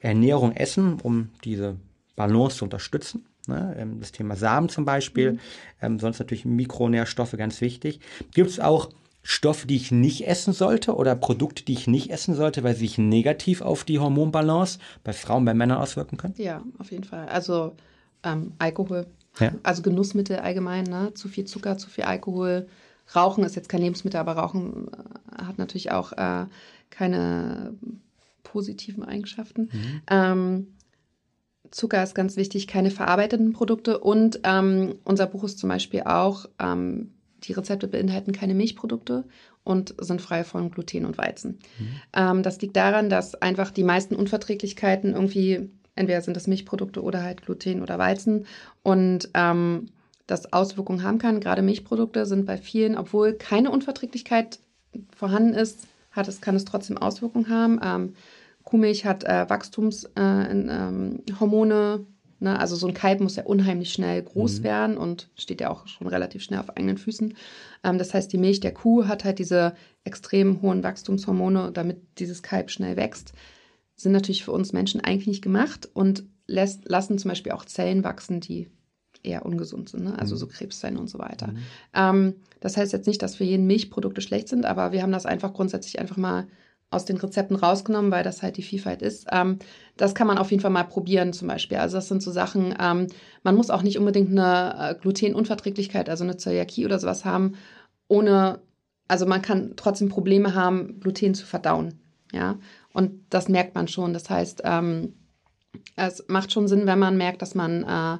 Ernährung 0.00 0.52
essen, 0.52 0.98
um 1.02 1.30
diese 1.44 1.76
Balance 2.16 2.58
zu 2.58 2.64
unterstützen. 2.64 3.26
Ne? 3.46 3.74
Ähm, 3.78 4.00
das 4.00 4.12
Thema 4.12 4.36
Samen 4.36 4.68
zum 4.68 4.84
Beispiel, 4.84 5.32
mhm. 5.32 5.38
ähm, 5.80 5.98
sonst 5.98 6.18
natürlich 6.18 6.44
Mikronährstoffe 6.44 7.32
ganz 7.32 7.60
wichtig. 7.60 8.00
Gibt 8.34 8.50
es 8.50 8.60
auch 8.60 8.90
Stoffe, 9.22 9.66
die 9.66 9.76
ich 9.76 9.92
nicht 9.92 10.26
essen 10.26 10.52
sollte 10.52 10.96
oder 10.96 11.14
Produkte, 11.14 11.64
die 11.64 11.74
ich 11.74 11.86
nicht 11.86 12.10
essen 12.10 12.34
sollte, 12.34 12.64
weil 12.64 12.74
sie 12.74 12.86
sich 12.86 12.98
negativ 12.98 13.62
auf 13.62 13.84
die 13.84 13.98
Hormonbalance 13.98 14.78
bei 15.04 15.12
Frauen, 15.12 15.44
bei 15.44 15.54
Männern 15.54 15.78
auswirken 15.78 16.16
können? 16.16 16.34
Ja, 16.38 16.62
auf 16.78 16.90
jeden 16.90 17.04
Fall. 17.04 17.28
Also 17.28 17.76
ähm, 18.24 18.52
Alkohol, 18.58 19.06
ja. 19.38 19.52
also 19.62 19.82
Genussmittel 19.82 20.38
allgemein, 20.38 20.84
ne? 20.84 21.14
zu 21.14 21.28
viel 21.28 21.44
Zucker, 21.44 21.78
zu 21.78 21.88
viel 21.88 22.04
Alkohol, 22.04 22.66
Rauchen 23.14 23.44
ist 23.44 23.56
jetzt 23.56 23.68
kein 23.68 23.82
Lebensmittel, 23.82 24.18
aber 24.18 24.32
Rauchen 24.32 24.88
äh, 24.88 25.42
hat 25.42 25.58
natürlich 25.58 25.90
auch 25.90 26.12
äh, 26.12 26.46
keine 26.90 27.74
positiven 28.42 29.04
Eigenschaften. 29.04 29.70
Mhm. 29.72 30.02
Ähm, 30.08 30.66
Zucker 31.70 32.02
ist 32.02 32.14
ganz 32.14 32.36
wichtig, 32.36 32.66
keine 32.66 32.90
verarbeiteten 32.90 33.52
Produkte 33.52 33.98
und 33.98 34.40
ähm, 34.44 34.96
unser 35.04 35.26
Buch 35.26 35.44
ist 35.44 35.58
zum 35.58 35.68
Beispiel 35.68 36.02
auch, 36.02 36.46
ähm, 36.58 37.14
die 37.44 37.52
Rezepte 37.52 37.88
beinhalten 37.88 38.32
keine 38.32 38.54
Milchprodukte 38.54 39.24
und 39.64 39.94
sind 39.98 40.20
frei 40.20 40.44
von 40.44 40.70
Gluten 40.70 41.04
und 41.04 41.18
Weizen. 41.18 41.58
Mhm. 41.78 41.86
Ähm, 42.14 42.42
das 42.42 42.60
liegt 42.60 42.76
daran, 42.76 43.10
dass 43.10 43.34
einfach 43.34 43.70
die 43.70 43.84
meisten 43.84 44.16
Unverträglichkeiten 44.16 45.12
irgendwie, 45.12 45.70
entweder 45.94 46.20
sind 46.20 46.36
das 46.36 46.46
Milchprodukte 46.46 47.02
oder 47.02 47.22
halt 47.22 47.42
Gluten 47.42 47.82
oder 47.82 47.98
Weizen 47.98 48.46
und 48.82 49.28
ähm, 49.34 49.86
das 50.26 50.52
Auswirkungen 50.52 51.02
haben 51.02 51.18
kann. 51.18 51.40
Gerade 51.40 51.62
Milchprodukte 51.62 52.26
sind 52.26 52.46
bei 52.46 52.56
vielen, 52.56 52.96
obwohl 52.96 53.34
keine 53.34 53.70
Unverträglichkeit 53.70 54.60
vorhanden 55.14 55.54
ist, 55.54 55.86
hat 56.10 56.28
es, 56.28 56.40
kann 56.40 56.56
es 56.56 56.64
trotzdem 56.64 56.98
Auswirkungen 56.98 57.48
haben. 57.48 57.80
Ähm, 57.82 58.14
Kuhmilch 58.64 59.04
hat 59.04 59.24
äh, 59.24 59.48
Wachstumshormone, 59.48 61.94
äh, 61.94 61.98
ne? 62.42 62.58
also 62.58 62.76
so 62.76 62.86
ein 62.86 62.94
Kalb 62.94 63.20
muss 63.20 63.36
ja 63.36 63.44
unheimlich 63.44 63.92
schnell 63.92 64.22
groß 64.22 64.60
mhm. 64.60 64.64
werden 64.64 64.96
und 64.96 65.30
steht 65.36 65.60
ja 65.60 65.70
auch 65.70 65.86
schon 65.86 66.06
relativ 66.06 66.42
schnell 66.42 66.60
auf 66.60 66.70
eigenen 66.76 66.98
Füßen. 66.98 67.34
Ähm, 67.84 67.98
das 67.98 68.12
heißt, 68.12 68.32
die 68.32 68.38
Milch 68.38 68.60
der 68.60 68.74
Kuh 68.74 69.06
hat 69.06 69.24
halt 69.24 69.38
diese 69.38 69.74
extrem 70.04 70.60
hohen 70.62 70.82
Wachstumshormone, 70.82 71.72
damit 71.72 72.00
dieses 72.18 72.42
Kalb 72.42 72.70
schnell 72.70 72.96
wächst. 72.96 73.32
Sind 73.96 74.12
natürlich 74.12 74.44
für 74.44 74.52
uns 74.52 74.72
Menschen 74.72 75.00
eigentlich 75.00 75.28
nicht 75.28 75.42
gemacht 75.42 75.88
und 75.94 76.24
lässt, 76.46 76.88
lassen 76.88 77.18
zum 77.18 77.30
Beispiel 77.30 77.52
auch 77.52 77.64
Zellen 77.64 78.04
wachsen, 78.04 78.40
die 78.40 78.68
eher 79.22 79.46
ungesund 79.46 79.88
sind, 79.88 80.04
ne? 80.04 80.18
also 80.18 80.34
mhm. 80.34 80.38
so 80.40 80.46
Krebszellen 80.48 80.96
und 80.96 81.08
so 81.08 81.18
weiter. 81.18 81.48
Mhm. 81.48 81.58
Ähm, 81.94 82.34
das 82.60 82.76
heißt 82.76 82.92
jetzt 82.92 83.06
nicht, 83.06 83.22
dass 83.22 83.36
für 83.36 83.44
jeden 83.44 83.66
Milchprodukte 83.66 84.20
schlecht 84.20 84.48
sind, 84.48 84.64
aber 84.66 84.92
wir 84.92 85.02
haben 85.02 85.12
das 85.12 85.26
einfach 85.26 85.52
grundsätzlich 85.52 85.98
einfach 85.98 86.16
mal 86.16 86.46
aus 86.92 87.04
den 87.04 87.16
Rezepten 87.16 87.56
rausgenommen, 87.56 88.10
weil 88.10 88.24
das 88.24 88.42
halt 88.42 88.56
die 88.56 88.62
Vielfalt 88.62 89.02
ist. 89.02 89.26
Ähm, 89.32 89.58
das 89.96 90.14
kann 90.14 90.26
man 90.26 90.38
auf 90.38 90.50
jeden 90.50 90.60
Fall 90.60 90.70
mal 90.70 90.84
probieren 90.84 91.32
zum 91.32 91.48
Beispiel. 91.48 91.78
Also 91.78 91.96
das 91.96 92.08
sind 92.08 92.22
so 92.22 92.30
Sachen, 92.30 92.74
ähm, 92.80 93.06
man 93.42 93.54
muss 93.54 93.70
auch 93.70 93.82
nicht 93.82 93.98
unbedingt 93.98 94.30
eine 94.30 94.74
äh, 94.78 94.94
Glutenunverträglichkeit, 95.00 96.08
also 96.08 96.24
eine 96.24 96.36
Zöliakie 96.36 96.84
oder 96.84 96.98
sowas 96.98 97.24
haben, 97.24 97.54
ohne, 98.08 98.60
also 99.08 99.26
man 99.26 99.42
kann 99.42 99.74
trotzdem 99.76 100.08
Probleme 100.08 100.54
haben, 100.54 101.00
Gluten 101.00 101.34
zu 101.34 101.46
verdauen. 101.46 101.98
Ja, 102.32 102.58
und 102.92 103.12
das 103.30 103.48
merkt 103.48 103.74
man 103.74 103.88
schon. 103.88 104.14
Das 104.14 104.30
heißt, 104.30 104.62
ähm, 104.64 105.14
es 105.96 106.24
macht 106.28 106.52
schon 106.52 106.68
Sinn, 106.68 106.86
wenn 106.86 106.98
man 106.98 107.16
merkt, 107.16 107.42
dass 107.42 107.54
man 107.54 107.84
äh, 107.84 108.18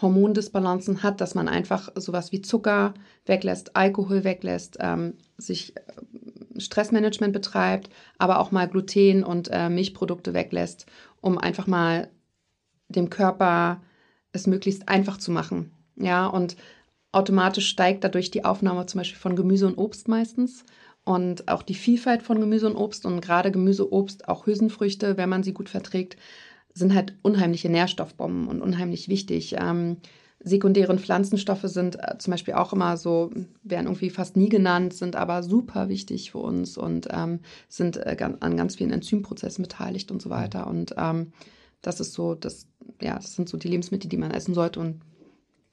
Hormondisbalancen 0.00 1.02
hat, 1.02 1.20
dass 1.20 1.34
man 1.34 1.48
einfach 1.48 1.90
sowas 1.94 2.32
wie 2.32 2.42
Zucker 2.42 2.94
weglässt, 3.24 3.76
Alkohol 3.76 4.24
weglässt, 4.24 4.76
ähm, 4.80 5.14
sich 5.38 5.74
Stressmanagement 6.60 7.32
betreibt, 7.32 7.90
aber 8.18 8.38
auch 8.38 8.50
mal 8.50 8.68
Gluten 8.68 9.24
und 9.24 9.48
äh, 9.52 9.68
Milchprodukte 9.68 10.34
weglässt, 10.34 10.86
um 11.20 11.38
einfach 11.38 11.66
mal 11.66 12.08
dem 12.88 13.10
Körper 13.10 13.82
es 14.32 14.46
möglichst 14.46 14.88
einfach 14.88 15.18
zu 15.18 15.30
machen. 15.30 15.72
Ja, 15.96 16.26
und 16.26 16.56
automatisch 17.12 17.68
steigt 17.68 18.04
dadurch 18.04 18.30
die 18.30 18.44
Aufnahme 18.44 18.86
zum 18.86 18.98
Beispiel 18.98 19.18
von 19.18 19.36
Gemüse 19.36 19.66
und 19.66 19.78
Obst 19.78 20.08
meistens 20.08 20.64
und 21.04 21.48
auch 21.48 21.62
die 21.62 21.74
Vielfalt 21.74 22.22
von 22.22 22.40
Gemüse 22.40 22.66
und 22.66 22.76
Obst 22.76 23.06
und 23.06 23.20
gerade 23.20 23.50
Gemüse, 23.50 23.92
Obst, 23.92 24.28
auch 24.28 24.46
Hülsenfrüchte, 24.46 25.16
wenn 25.16 25.28
man 25.28 25.42
sie 25.42 25.54
gut 25.54 25.68
verträgt, 25.68 26.16
sind 26.74 26.94
halt 26.94 27.14
unheimliche 27.22 27.70
Nährstoffbomben 27.70 28.48
und 28.48 28.60
unheimlich 28.60 29.08
wichtig. 29.08 29.56
Ähm, 29.58 29.96
sekundären 30.40 30.98
Pflanzenstoffe 30.98 31.64
sind 31.64 31.96
äh, 31.96 32.18
zum 32.18 32.30
Beispiel 32.30 32.54
auch 32.54 32.72
immer 32.72 32.96
so, 32.96 33.30
werden 33.62 33.86
irgendwie 33.86 34.10
fast 34.10 34.36
nie 34.36 34.48
genannt, 34.48 34.94
sind 34.94 35.16
aber 35.16 35.42
super 35.42 35.88
wichtig 35.88 36.30
für 36.30 36.38
uns 36.38 36.76
und 36.76 37.08
ähm, 37.10 37.40
sind 37.68 37.96
äh, 37.96 38.16
an 38.40 38.56
ganz 38.56 38.76
vielen 38.76 38.92
Enzymprozessen 38.92 39.62
beteiligt 39.62 40.10
und 40.10 40.22
so 40.22 40.30
weiter. 40.30 40.66
Und 40.66 40.94
ähm, 40.98 41.32
das 41.82 42.00
ist 42.00 42.12
so, 42.12 42.34
das, 42.34 42.66
ja, 43.00 43.16
das 43.16 43.34
sind 43.34 43.48
so 43.48 43.56
die 43.56 43.68
Lebensmittel, 43.68 44.08
die 44.08 44.16
man 44.16 44.30
essen 44.30 44.54
sollte 44.54 44.80
und 44.80 45.00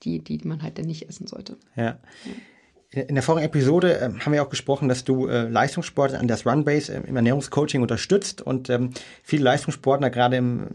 die, 0.03 0.19
die, 0.19 0.37
die 0.37 0.47
man 0.47 0.61
halt 0.63 0.77
dann 0.77 0.85
nicht 0.85 1.07
essen 1.07 1.27
sollte. 1.27 1.57
Ja. 1.75 1.83
ja. 1.83 1.97
In 2.93 3.15
der 3.15 3.23
vorigen 3.23 3.45
Episode 3.45 3.99
äh, 3.99 4.19
haben 4.19 4.33
wir 4.33 4.43
auch 4.43 4.49
gesprochen, 4.49 4.87
dass 4.87 5.03
du 5.03 5.27
äh, 5.27 5.47
Leistungssportler 5.49 6.19
an 6.19 6.27
das 6.27 6.45
Runbase 6.45 6.93
äh, 6.93 7.07
im 7.07 7.15
Ernährungscoaching 7.15 7.81
unterstützt 7.81 8.41
und 8.41 8.69
ähm, 8.69 8.91
viele 9.23 9.43
Leistungssportler 9.43 10.11
gerade 10.11 10.37
im, 10.37 10.67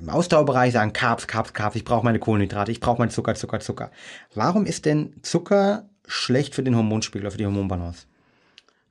im 0.00 0.08
Ausdauerbereich 0.08 0.72
sagen 0.72 0.92
Carbs, 0.92 1.28
Carbs, 1.28 1.52
Carbs, 1.52 1.76
ich 1.76 1.84
brauche 1.84 2.04
meine 2.04 2.18
Kohlenhydrate, 2.18 2.72
ich 2.72 2.80
brauche 2.80 2.98
meinen 2.98 3.10
Zucker, 3.10 3.36
Zucker, 3.36 3.60
Zucker. 3.60 3.92
Warum 4.34 4.66
ist 4.66 4.84
denn 4.84 5.14
Zucker 5.22 5.88
schlecht 6.06 6.56
für 6.56 6.64
den 6.64 6.76
Hormonspiegel, 6.76 7.30
für 7.30 7.38
die 7.38 7.46
Hormonbalance? 7.46 8.06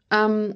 Ähm, 0.10 0.56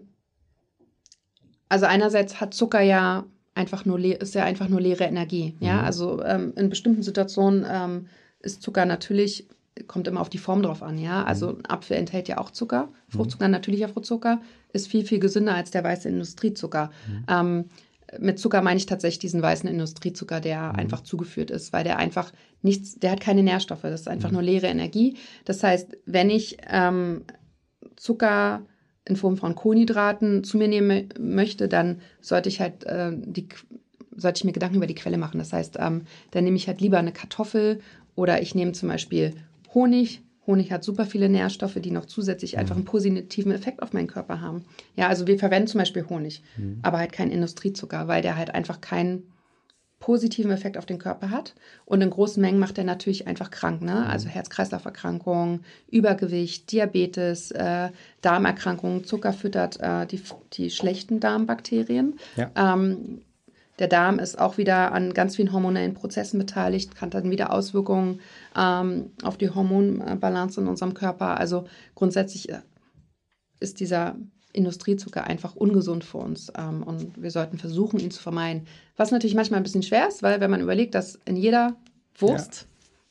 also 1.67 1.85
einerseits 1.87 2.39
hat 2.39 2.53
Zucker 2.53 2.81
ja 2.81 3.25
einfach 3.53 3.83
nur 3.83 3.99
ist 3.99 4.33
ja 4.33 4.45
einfach 4.45 4.69
nur 4.69 4.79
leere 4.79 5.03
Energie. 5.03 5.55
Ja, 5.59 5.79
mhm. 5.79 5.85
also 5.85 6.23
ähm, 6.23 6.53
in 6.55 6.69
bestimmten 6.69 7.03
Situationen 7.03 7.65
ähm, 7.69 8.07
ist 8.39 8.61
Zucker 8.61 8.85
natürlich 8.85 9.47
kommt 9.87 10.07
immer 10.07 10.21
auf 10.21 10.29
die 10.29 10.37
Form 10.37 10.61
drauf 10.61 10.83
an, 10.83 10.97
ja. 10.97 11.23
Also 11.23 11.51
mhm. 11.51 11.57
ein 11.59 11.65
Apfel 11.65 11.97
enthält 11.97 12.27
ja 12.27 12.37
auch 12.37 12.51
Zucker, 12.51 12.89
Fruchtzucker, 13.09 13.47
mhm. 13.47 13.51
natürlicher 13.51 13.89
Fruchtzucker, 13.89 14.41
ist 14.71 14.87
viel, 14.87 15.05
viel 15.05 15.19
gesünder 15.19 15.55
als 15.55 15.71
der 15.71 15.83
weiße 15.83 16.09
Industriezucker. 16.09 16.91
Mhm. 17.07 17.25
Ähm, 17.27 17.65
mit 18.19 18.37
Zucker 18.37 18.61
meine 18.61 18.77
ich 18.77 18.85
tatsächlich 18.85 19.19
diesen 19.19 19.41
weißen 19.41 19.67
Industriezucker, 19.67 20.39
der 20.39 20.73
mhm. 20.73 20.79
einfach 20.79 21.01
zugeführt 21.01 21.51
ist, 21.51 21.73
weil 21.73 21.83
der 21.83 21.97
einfach 21.97 22.31
nichts, 22.61 22.99
der 22.99 23.11
hat 23.11 23.21
keine 23.21 23.43
Nährstoffe, 23.43 23.81
das 23.81 24.01
ist 24.01 24.07
einfach 24.07 24.29
mhm. 24.29 24.35
nur 24.35 24.43
leere 24.43 24.67
Energie. 24.67 25.17
Das 25.45 25.63
heißt, 25.63 25.97
wenn 26.05 26.29
ich 26.29 26.57
ähm, 26.69 27.23
Zucker 27.95 28.61
in 29.05 29.15
Form 29.15 29.37
von 29.37 29.55
Kohlenhydraten 29.55 30.43
zu 30.43 30.57
mir 30.57 30.67
nehmen 30.67 31.09
möchte, 31.19 31.67
dann 31.67 31.99
sollte 32.21 32.49
ich 32.49 32.61
halt 32.61 32.85
äh, 32.85 33.11
die 33.13 33.47
sollte 34.15 34.37
ich 34.37 34.43
mir 34.43 34.51
Gedanken 34.51 34.77
über 34.77 34.87
die 34.87 34.95
Quelle 34.95 35.17
machen. 35.17 35.39
Das 35.39 35.53
heißt, 35.53 35.77
ähm, 35.79 36.03
dann 36.31 36.43
nehme 36.43 36.55
ich 36.55 36.67
halt 36.67 36.81
lieber 36.81 36.99
eine 36.99 37.11
Kartoffel 37.11 37.81
oder 38.15 38.41
ich 38.41 38.55
nehme 38.55 38.73
zum 38.73 38.89
Beispiel 38.89 39.33
Honig. 39.73 40.21
Honig 40.45 40.71
hat 40.73 40.83
super 40.83 41.05
viele 41.05 41.29
Nährstoffe, 41.29 41.75
die 41.75 41.91
noch 41.91 42.05
zusätzlich 42.05 42.57
einfach 42.57 42.75
einen 42.75 42.83
positiven 42.83 43.53
Effekt 43.53 43.81
auf 43.81 43.93
meinen 43.93 44.07
Körper 44.07 44.41
haben. 44.41 44.65
Ja, 44.95 45.07
also 45.07 45.25
wir 45.25 45.39
verwenden 45.39 45.69
zum 45.69 45.79
Beispiel 45.79 46.05
Honig, 46.09 46.43
mhm. 46.57 46.79
aber 46.81 46.97
halt 46.97 47.13
keinen 47.13 47.31
Industriezucker, 47.31 48.09
weil 48.09 48.21
der 48.21 48.35
halt 48.35 48.53
einfach 48.53 48.81
keinen 48.81 49.23
positiven 50.03 50.51
Effekt 50.51 50.77
auf 50.77 50.85
den 50.85 50.99
Körper 50.99 51.29
hat. 51.29 51.55
Und 51.85 52.01
in 52.01 52.09
großen 52.09 52.41
Mengen 52.41 52.59
macht 52.59 52.77
er 52.77 52.83
natürlich 52.83 53.25
einfach 53.25 53.51
krank, 53.51 53.81
ne? 53.81 54.01
Mhm. 54.01 54.11
Also 54.11 54.27
Herz-Kreislauf-Erkrankungen, 54.27 55.63
Übergewicht, 55.89 56.69
Diabetes, 56.73 57.51
äh, 57.51 57.89
Darmerkrankungen. 58.19 59.05
Zucker 59.05 59.31
füttert 59.31 59.79
äh, 59.79 60.05
die, 60.05 60.21
die 60.53 60.71
schlechten 60.71 61.21
Darmbakterien. 61.21 62.19
Ja. 62.35 62.51
Ähm, 62.53 63.21
der 63.79 63.87
Darm 63.87 64.19
ist 64.19 64.37
auch 64.37 64.57
wieder 64.57 64.91
an 64.91 65.13
ganz 65.13 65.35
vielen 65.35 65.51
hormonellen 65.51 65.95
Prozessen 65.95 66.37
beteiligt, 66.37 66.95
kann 66.95 67.09
dann 67.09 67.31
wieder 67.31 67.51
Auswirkungen 67.51 68.19
ähm, 68.55 69.11
auf 69.23 69.37
die 69.37 69.49
Hormonbalance 69.49 70.61
in 70.61 70.67
unserem 70.67 70.93
Körper. 70.93 71.39
Also 71.39 71.65
grundsätzlich 71.95 72.49
äh, 72.49 72.59
ist 73.59 73.79
dieser 73.79 74.15
Industriezucker 74.51 75.23
einfach 75.23 75.55
ungesund 75.55 76.03
für 76.03 76.19
uns 76.19 76.51
ähm, 76.55 76.83
und 76.83 77.21
wir 77.21 77.31
sollten 77.31 77.57
versuchen, 77.57 77.99
ihn 77.99 78.11
zu 78.11 78.21
vermeiden. 78.21 78.67
Was 78.95 79.09
natürlich 79.09 79.35
manchmal 79.35 79.59
ein 79.59 79.63
bisschen 79.63 79.81
schwer 79.81 80.07
ist, 80.07 80.21
weil 80.21 80.39
wenn 80.39 80.51
man 80.51 80.61
überlegt, 80.61 80.93
dass 80.93 81.19
in 81.25 81.35
jeder 81.35 81.75
Wurst 82.19 82.67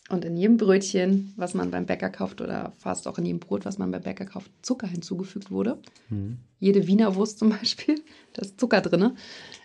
ja. 0.09 0.15
und 0.15 0.25
in 0.25 0.37
jedem 0.37 0.59
Brötchen, 0.59 1.35
was 1.37 1.55
man 1.55 1.73
beim 1.73 1.87
Bäcker 1.87 2.11
kauft 2.11 2.41
oder 2.41 2.73
fast 2.79 3.09
auch 3.09 3.19
in 3.19 3.27
jedem 3.27 3.41
Brot, 3.41 3.65
was 3.65 3.79
man 3.79 3.91
beim 3.91 4.03
Bäcker 4.03 4.27
kauft, 4.27 4.53
Zucker 4.63 4.87
hinzugefügt 4.87 5.51
wurde. 5.51 5.79
Mhm. 6.09 6.39
Jede 6.61 6.87
Wiener 6.87 7.17
Wurst 7.17 7.41
zum 7.41 7.51
Beispiel, 7.51 8.01
da 8.35 8.43
ist 8.43 8.61
Zucker 8.61 8.81
drin 8.81 9.17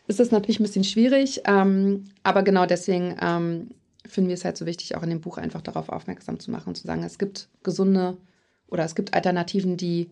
ist 0.07 0.19
das 0.19 0.31
natürlich 0.31 0.59
ein 0.59 0.63
bisschen 0.63 0.83
schwierig. 0.83 1.41
Ähm, 1.45 2.05
aber 2.23 2.43
genau 2.43 2.65
deswegen 2.65 3.15
ähm, 3.21 3.69
finden 4.05 4.29
wir 4.29 4.35
es 4.35 4.45
halt 4.45 4.57
so 4.57 4.65
wichtig, 4.65 4.95
auch 4.95 5.03
in 5.03 5.09
dem 5.09 5.21
Buch 5.21 5.37
einfach 5.37 5.61
darauf 5.61 5.89
aufmerksam 5.89 6.39
zu 6.39 6.51
machen 6.51 6.69
und 6.69 6.75
zu 6.75 6.87
sagen, 6.87 7.03
es 7.03 7.17
gibt 7.17 7.49
gesunde 7.63 8.17
oder 8.67 8.83
es 8.83 8.95
gibt 8.95 9.13
Alternativen, 9.13 9.77
die 9.77 10.09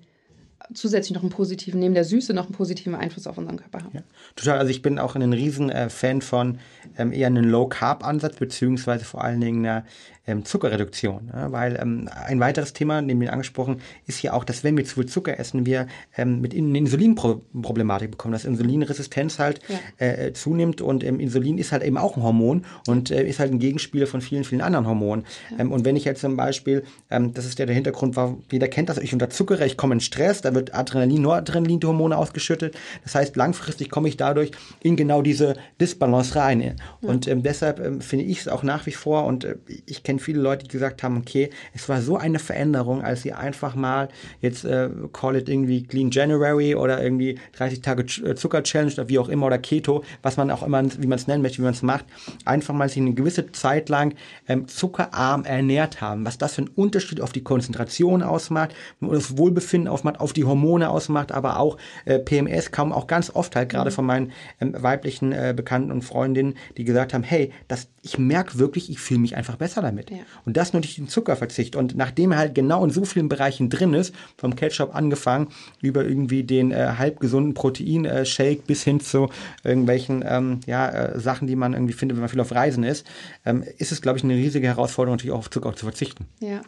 zusätzlich 0.74 1.14
noch 1.14 1.22
einen 1.22 1.32
positiven, 1.32 1.80
neben 1.80 1.94
der 1.94 2.04
Süße 2.04 2.34
noch 2.34 2.46
einen 2.46 2.56
positiven 2.56 2.96
Einfluss 2.96 3.28
auf 3.28 3.38
unseren 3.38 3.58
Körper 3.58 3.84
haben. 3.84 3.92
Ja, 3.94 4.04
total. 4.36 4.58
Also 4.58 4.72
ich 4.72 4.82
bin 4.82 5.00
auch 5.00 5.16
ein 5.16 5.34
riesen 5.34 5.70
äh, 5.70 5.90
Fan 5.90 6.22
von 6.22 6.60
ähm, 6.98 7.12
eher 7.12 7.28
einem 7.28 7.46
Low-Carb-Ansatz, 7.46 8.38
beziehungsweise 8.38 9.06
vor 9.06 9.24
allen 9.24 9.42
Dingen 9.42 9.66
einer 9.66 9.86
ähm, 10.28 10.46
Zuckerreduktion. 10.46 11.32
Ja, 11.34 11.52
weil 11.52 11.78
ähm, 11.82 12.10
ein 12.14 12.40
weiteres 12.40 12.74
Thema, 12.74 13.02
neben 13.02 13.20
den 13.20 13.30
angesprochen, 13.30 13.82
ist 14.08 14.22
ja 14.22 14.34
auch, 14.34 14.44
dass 14.44 14.64
wenn 14.64 14.78
wir 14.78 14.86
zu 14.86 14.96
viel 14.96 15.06
Zucker 15.06 15.40
essen, 15.40 15.66
wir 15.66 15.88
ähm, 16.18 16.42
mit 16.42 16.54
eine 16.54 16.78
Insulinproblematik 16.78 18.12
bekommen, 18.12 18.34
dass 18.34 18.46
Insulinresistenz 18.46 19.40
halt 19.40 19.60
ja. 19.68 20.08
äh, 20.08 20.34
zunimmt 20.34 20.82
und 20.82 21.04
ähm, 21.04 21.20
Insulin 21.20 21.58
ist 21.58 21.72
halt 21.72 21.84
eben 21.84 21.98
auch 21.98 22.18
ein 22.18 22.24
Hormon 22.24 22.66
und 22.88 23.12
äh, 23.12 23.28
ist 23.28 23.40
halt 23.40 23.52
ein 23.52 23.60
Gegenspieler 23.60 24.08
von 24.08 24.22
vielen, 24.22 24.44
vielen 24.44 24.62
anderen 24.62 24.88
Hormonen. 24.88 25.26
Ja. 25.52 25.60
Ähm, 25.60 25.72
und 25.72 25.86
wenn 25.86 25.96
ich 25.96 26.06
jetzt 26.06 26.22
zum 26.22 26.36
Beispiel, 26.36 26.84
ähm, 27.10 27.34
das 27.34 27.46
ist 27.46 27.60
ja 27.60 27.66
der 27.66 27.76
Hintergrund, 27.76 28.16
war, 28.16 28.38
jeder 28.52 28.68
kennt 28.68 28.90
das, 28.90 28.98
ich 28.98 29.14
unterzuckere, 29.14 29.66
ich 29.66 29.78
komme 29.78 29.94
in 29.96 30.00
Stress, 30.00 30.42
da 30.42 30.56
wird 30.56 30.74
Adrenalin, 30.74 31.22
Noradrenalin, 31.22 31.80
die 31.80 31.88
Hormone 31.88 32.18
ausgeschüttet. 32.18 32.76
Das 33.04 33.16
heißt, 33.16 33.36
langfristig 33.36 33.90
komme 33.90 34.08
ich 34.08 34.18
dadurch 34.18 34.52
in 34.82 34.96
genau 34.96 35.22
diese 35.22 35.56
Disbalance 35.80 36.36
rein. 36.36 36.76
Und 37.02 37.28
ähm, 37.28 37.44
deshalb 37.44 37.80
ähm, 37.80 38.02
finde 38.02 38.26
ich 38.26 38.42
es 38.42 38.48
auch 38.48 38.64
nach 38.64 38.86
wie 38.86 38.92
vor 38.92 39.26
und 39.26 39.44
äh, 39.44 39.56
ich 39.86 40.04
kenne 40.04 40.15
kenne 40.16 40.20
viele 40.20 40.42
Leute, 40.42 40.66
die 40.66 40.72
gesagt 40.72 41.04
haben, 41.04 41.18
okay, 41.18 41.50
es 41.74 41.88
war 41.90 42.02
so 42.02 42.18
eine 42.18 42.40
Veränderung, 42.40 43.04
als 43.04 43.22
sie 43.22 43.34
einfach 43.34 43.76
mal 43.76 44.10
jetzt 44.42 44.66
äh, 44.66 44.90
call 45.14 45.36
it 45.36 45.50
irgendwie 45.50 45.84
Clean 45.84 46.10
January 46.10 46.76
oder 46.76 47.04
irgendwie 47.04 47.38
30 47.54 47.82
Tage 47.82 48.04
äh, 48.24 48.36
Zucker 48.36 48.64
Challenge 48.64 48.94
oder 48.94 49.10
wie 49.10 49.20
auch 49.20 49.30
immer 49.30 49.48
oder 49.48 49.58
Keto, 49.58 50.04
was 50.22 50.38
man 50.38 50.52
auch 50.52 50.64
immer, 50.64 50.84
wie 51.00 51.08
man 51.08 51.20
es 51.20 51.28
nennen 51.28 51.42
möchte, 51.42 51.60
wie 51.60 51.64
man 51.64 51.74
es 51.74 51.82
macht, 51.82 52.06
einfach 52.46 52.74
mal 52.74 52.88
sich 52.90 52.98
eine 52.98 53.14
gewisse 53.14 53.52
Zeit 53.52 53.90
lang 53.90 54.16
ähm, 54.48 54.68
zuckerarm 54.68 55.46
ernährt 55.46 56.02
haben. 56.02 56.26
Was 56.26 56.38
das 56.38 56.56
für 56.56 56.62
einen 56.62 56.72
Unterschied 56.76 57.22
auf 57.22 57.32
die 57.32 57.44
Konzentration 57.44 58.24
ausmacht, 58.24 58.74
das 59.02 59.38
Wohlbefinden 59.38 59.88
ausmacht, 59.88 60.20
auf 60.20 60.34
die 60.34 60.46
Hormone 60.46 60.90
ausmacht, 60.90 61.32
aber 61.32 61.60
auch 61.60 61.78
äh, 62.06 62.20
PMS 62.20 62.72
kam 62.72 62.92
auch 62.92 63.08
ganz 63.08 63.30
oft 63.34 63.56
halt 63.56 63.70
gerade 63.70 63.90
mhm. 63.90 63.96
von 63.96 64.06
meinen 64.06 64.32
ähm, 64.62 64.76
weiblichen 64.78 65.32
äh, 65.32 65.54
Bekannten 65.56 65.92
und 65.92 66.04
Freundinnen, 66.04 66.56
die 66.78 66.84
gesagt 66.84 67.14
haben, 67.14 67.24
hey, 67.24 67.52
das, 67.68 67.88
ich 68.02 68.18
merke 68.18 68.60
wirklich, 68.60 68.90
ich 68.90 69.00
fühle 69.00 69.20
mich 69.20 69.36
einfach 69.36 69.58
besser 69.58 69.82
damit. 69.82 70.05
Ja. 70.10 70.20
Und 70.46 70.58
das 70.58 70.74
nur 70.74 70.82
durch 70.82 70.96
den 70.96 71.08
Zuckerverzicht. 71.08 71.76
Und 71.76 71.96
nachdem 71.96 72.32
er 72.32 72.38
halt 72.38 72.56
genau 72.56 72.84
in 72.84 72.90
so 72.90 73.06
vielen 73.06 73.30
Bereichen 73.30 73.70
drin 73.70 73.94
ist, 73.94 74.14
vom 74.38 74.56
Ketchup 74.56 74.96
angefangen, 74.96 75.50
über 75.82 76.06
irgendwie 76.06 76.44
den 76.44 76.72
äh, 76.72 76.94
halbgesunden 76.98 77.54
Proteinshake 77.54 78.64
bis 78.66 78.84
hin 78.84 79.00
zu 79.00 79.30
irgendwelchen 79.64 80.24
ähm, 80.28 80.60
ja, 80.66 80.90
äh, 80.90 81.20
Sachen, 81.20 81.48
die 81.48 81.56
man 81.56 81.74
irgendwie 81.74 81.94
findet, 81.94 82.18
wenn 82.18 82.22
man 82.22 82.30
viel 82.30 82.42
auf 82.42 82.54
Reisen 82.54 82.84
ist, 82.84 83.06
ähm, 83.46 83.64
ist 83.78 83.92
es, 83.92 84.02
glaube 84.02 84.18
ich, 84.18 84.24
eine 84.24 84.36
riesige 84.36 84.68
Herausforderung, 84.68 85.16
natürlich 85.16 85.34
auch 85.34 85.40
auf 85.40 85.50
Zucker 85.50 85.76
zu 85.76 85.86
verzichten. 85.86 86.26
Ja, 86.40 86.62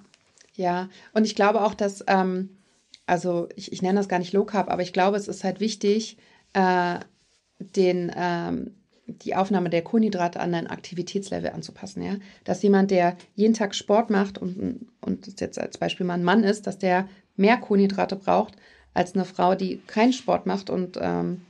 ja. 0.54 0.90
Und 1.14 1.26
ich 1.26 1.36
glaube 1.36 1.62
auch, 1.62 1.74
dass, 1.74 2.04
ähm, 2.08 2.50
also 3.06 3.48
ich, 3.56 3.72
ich 3.72 3.82
nenne 3.82 4.00
das 4.00 4.10
gar 4.10 4.20
nicht 4.20 4.34
Low 4.34 4.46
Carb, 4.46 4.70
aber 4.70 4.82
ich 4.82 4.94
glaube, 4.94 5.18
es 5.18 5.28
ist 5.28 5.44
halt 5.44 5.60
wichtig, 5.60 6.18
äh, 6.54 7.00
den 7.60 8.12
ähm, 8.16 8.72
die 9.08 9.36
Aufnahme 9.36 9.70
der 9.70 9.84
Kohlenhydrate 9.84 10.40
an 10.40 10.52
dein 10.52 10.68
Aktivitätslevel 10.68 11.52
anzupassen. 11.52 12.04
Ja? 12.04 12.16
Dass 12.44 12.62
jemand, 12.62 12.92
der 12.92 13.16
jeden 13.36 13.54
Tag 13.54 13.74
Sport 13.74 14.10
macht 14.10 14.38
und, 14.38 14.88
und 15.02 15.40
jetzt 15.40 15.60
als 15.60 15.78
Beispiel 15.78 16.06
mal 16.06 16.16
ein 16.16 16.24
Mann 16.24 16.44
ist, 16.44 16.68
dass 16.68 16.78
der 16.78 17.08
mehr 17.36 17.58
Kohlenhydrate 17.58 18.16
braucht 18.16 18.56
als 18.94 19.14
eine 19.14 19.26
Frau, 19.26 19.56
die 19.56 19.78
keinen 19.88 20.12
Sport 20.12 20.46
macht 20.46 20.70
und 20.70 20.98
ähm, 21.00 21.42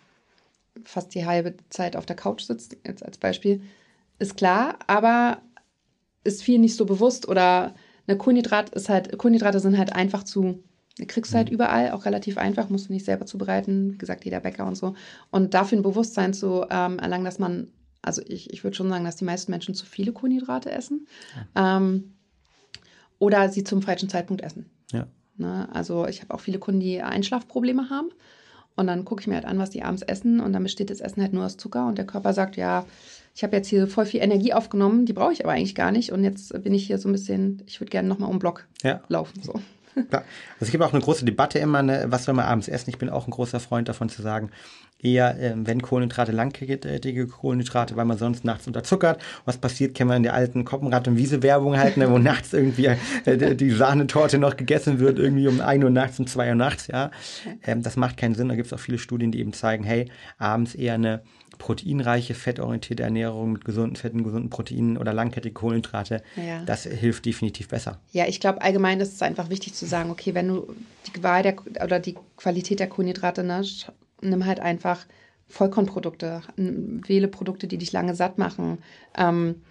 fast 0.84 1.16
die 1.16 1.26
halbe 1.26 1.56
Zeit 1.70 1.96
auf 1.96 2.06
der 2.06 2.16
Couch 2.16 2.44
sitzt, 2.44 2.78
jetzt 2.86 3.04
als 3.04 3.18
Beispiel, 3.18 3.62
ist 4.20 4.38
klar, 4.38 4.78
aber 4.88 5.42
ist 6.24 6.44
viel 6.44 6.60
nicht 6.60 6.76
so 6.76 6.86
bewusst 6.86 7.28
oder 7.28 7.74
eine 8.06 8.18
Kohlenhydrat 8.18 8.70
ist 8.72 8.90
halt, 8.90 9.18
Kohlenhydrate 9.18 9.60
sind 9.60 9.78
halt 9.78 9.94
einfach 9.94 10.24
zu, 10.24 10.62
kriegst 11.06 11.32
du 11.32 11.38
halt 11.38 11.50
mhm. 11.50 11.56
überall, 11.56 11.92
auch 11.92 12.06
relativ 12.06 12.38
einfach, 12.38 12.70
musst 12.70 12.90
du 12.90 12.94
nicht 12.94 13.06
selber 13.06 13.26
zubereiten, 13.26 13.94
wie 13.94 13.98
gesagt, 13.98 14.26
jeder 14.26 14.40
Bäcker 14.40 14.66
und 14.66 14.76
so. 14.76 14.96
Und 15.30 15.54
dafür 15.54 15.78
ein 15.78 15.84
Bewusstsein 15.84 16.34
zu 16.34 16.66
ähm, 16.70 16.98
erlangen, 16.98 17.26
dass 17.26 17.40
man, 17.40 17.68
also 18.02 18.22
ich, 18.26 18.52
ich 18.52 18.64
würde 18.64 18.76
schon 18.76 18.90
sagen, 18.90 19.06
dass 19.06 19.16
die 19.16 19.26
meisten 19.26 19.52
Menschen 19.52 19.76
zu 19.76 19.86
viele 19.86 20.12
Kohlenhydrate 20.12 20.72
essen. 20.72 21.08
Ja. 21.56 21.78
Ähm, 21.78 22.14
oder 23.20 23.50
sie 23.50 23.64
zum 23.64 23.82
falschen 23.82 24.10
Zeitpunkt 24.10 24.42
essen. 24.44 24.70
Ja. 24.92 25.08
Ne? 25.38 25.70
Also 25.72 26.08
ich 26.08 26.22
habe 26.22 26.34
auch 26.34 26.40
viele 26.40 26.60
Kunden, 26.60 26.80
die 26.80 27.02
Einschlafprobleme 27.02 27.90
haben. 27.90 28.10
Und 28.76 28.86
dann 28.86 29.06
gucke 29.06 29.22
ich 29.22 29.28
mir 29.28 29.36
halt 29.36 29.46
an, 29.46 29.58
was 29.58 29.72
die 29.72 29.82
abends 29.82 30.04
essen. 30.04 30.40
Und 30.40 30.54
dann 30.54 30.62
besteht 30.62 30.92
das 30.92 31.02
Essen 31.02 31.22
halt 31.22 31.34
nur 31.34 31.46
aus 31.46 31.58
Zucker. 31.58 31.88
Und 31.88 31.98
der 31.98 32.06
Körper 32.06 32.34
sagt, 32.34 32.58
ja, 32.58 32.86
ich 33.36 33.44
habe 33.44 33.56
jetzt 33.56 33.68
hier 33.68 33.88
voll 33.88 34.06
viel 34.06 34.22
Energie 34.22 34.54
aufgenommen, 34.54 35.06
die 35.06 35.14
brauche 35.14 35.34
ich 35.34 35.44
aber 35.44 35.54
eigentlich 35.54 35.76
gar 35.76 35.92
nicht. 35.92 36.12
Und 36.12 36.24
jetzt 36.24 36.60
bin 36.64 36.74
ich 36.74 36.88
hier 36.88 36.98
so 36.98 37.10
ein 37.10 37.12
bisschen, 37.12 37.64
ich 37.66 37.80
würde 37.80 37.90
gerne 37.90 38.08
nochmal 38.08 38.30
um 38.30 38.36
den 38.36 38.40
Block 38.40 38.68
ja. 38.84 39.02
laufen. 39.10 39.42
So. 39.44 39.60
Ja. 40.12 40.20
Also 40.20 40.66
es 40.66 40.72
gibt 40.72 40.84
auch 40.84 40.94
eine 40.94 41.02
große 41.02 41.26
Debatte 41.26 41.60
immer, 41.60 41.82
ne, 41.82 42.06
was 42.08 42.26
soll 42.26 42.34
man 42.34 42.46
abends 42.46 42.68
essen? 42.68 42.90
Ich 42.90 42.98
bin 42.98 43.10
auch 43.10 43.28
ein 43.28 43.32
großer 43.32 43.60
Freund 43.60 43.90
davon 43.90 44.10
zu 44.10 44.22
sagen, 44.22 44.52
eher, 45.02 45.40
äh, 45.40 45.54
wenn 45.56 45.82
Kohlenhydrate, 45.82 46.32
langkettige 46.32 47.28
Kohlenhydrate, 47.28 47.96
weil 47.96 48.06
man 48.06 48.18
sonst 48.18 48.44
nachts 48.46 48.68
unterzuckert. 48.68 49.22
Was 49.46 49.58
passiert, 49.58 49.96
kennen 49.96 50.10
wir 50.10 50.18
in 50.18 50.24
der 50.24 50.34
alten 50.34 50.66
Koppenrad- 50.66 51.08
und 51.08 51.18
Wiese-Werbung 51.18 51.78
halt, 51.78 51.98
ne, 51.98 52.10
wo 52.10 52.18
nachts 52.20 52.54
irgendwie 52.54 52.86
äh, 53.26 53.56
die 53.56 53.72
Sahnetorte 53.72 54.38
noch 54.38 54.58
gegessen 54.58 55.00
wird, 55.00 55.20
irgendwie 55.20 55.48
um 55.48 55.62
1 55.62 55.84
Uhr 55.84 55.90
nachts, 55.90 56.20
um 56.20 56.28
2 56.28 56.50
Uhr 56.50 56.56
nachts, 56.56 56.88
ja. 56.88 57.12
Ähm, 57.64 57.82
das 57.84 57.96
macht 57.96 58.18
keinen 58.18 58.36
Sinn. 58.36 58.50
Da 58.50 58.56
gibt 58.56 58.68
es 58.68 58.74
auch 58.74 58.80
viele 58.80 58.98
Studien, 58.98 59.32
die 59.32 59.40
eben 59.40 59.54
zeigen, 59.54 59.84
hey, 59.84 60.10
abends 60.38 60.76
eher 60.76 60.96
eine 60.96 61.22
proteinreiche, 61.58 62.34
fettorientierte 62.34 63.04
Ernährung 63.04 63.54
mit 63.54 63.66
gesunden 63.66 63.96
Fetten, 63.96 64.24
gesunden 64.24 64.50
Proteinen 64.50 64.98
oder 64.98 65.14
langkettige 65.14 65.54
Kohlenhydrate, 65.54 66.22
ja. 66.36 66.64
das 66.66 66.84
hilft 66.84 67.26
definitiv 67.26 67.68
besser. 67.68 68.00
Ja, 68.12 68.28
ich 68.28 68.40
glaube 68.40 68.62
allgemein 68.62 69.00
ist 69.00 69.14
es 69.14 69.22
einfach 69.22 69.50
wichtig 69.50 69.74
zu 69.74 69.86
sagen, 69.86 70.10
okay, 70.10 70.34
wenn 70.34 70.48
du 70.48 70.74
die 71.08 71.24
Wahl 71.24 71.44
der 71.44 71.56
oder 71.84 72.00
die 72.00 72.16
Qualität 72.36 72.80
der 72.80 72.88
Kohlenhydrate 72.88 73.44
ne, 73.44 73.64
nimm 74.22 74.46
halt 74.46 74.60
einfach 74.60 75.06
Vollkornprodukte, 75.48 76.42
wähle 76.56 77.28
Produkte, 77.28 77.68
die 77.68 77.78
dich 77.78 77.92
lange 77.94 78.16
satt 78.16 78.38
machen. 78.38 78.80
Ähm, 79.18 79.62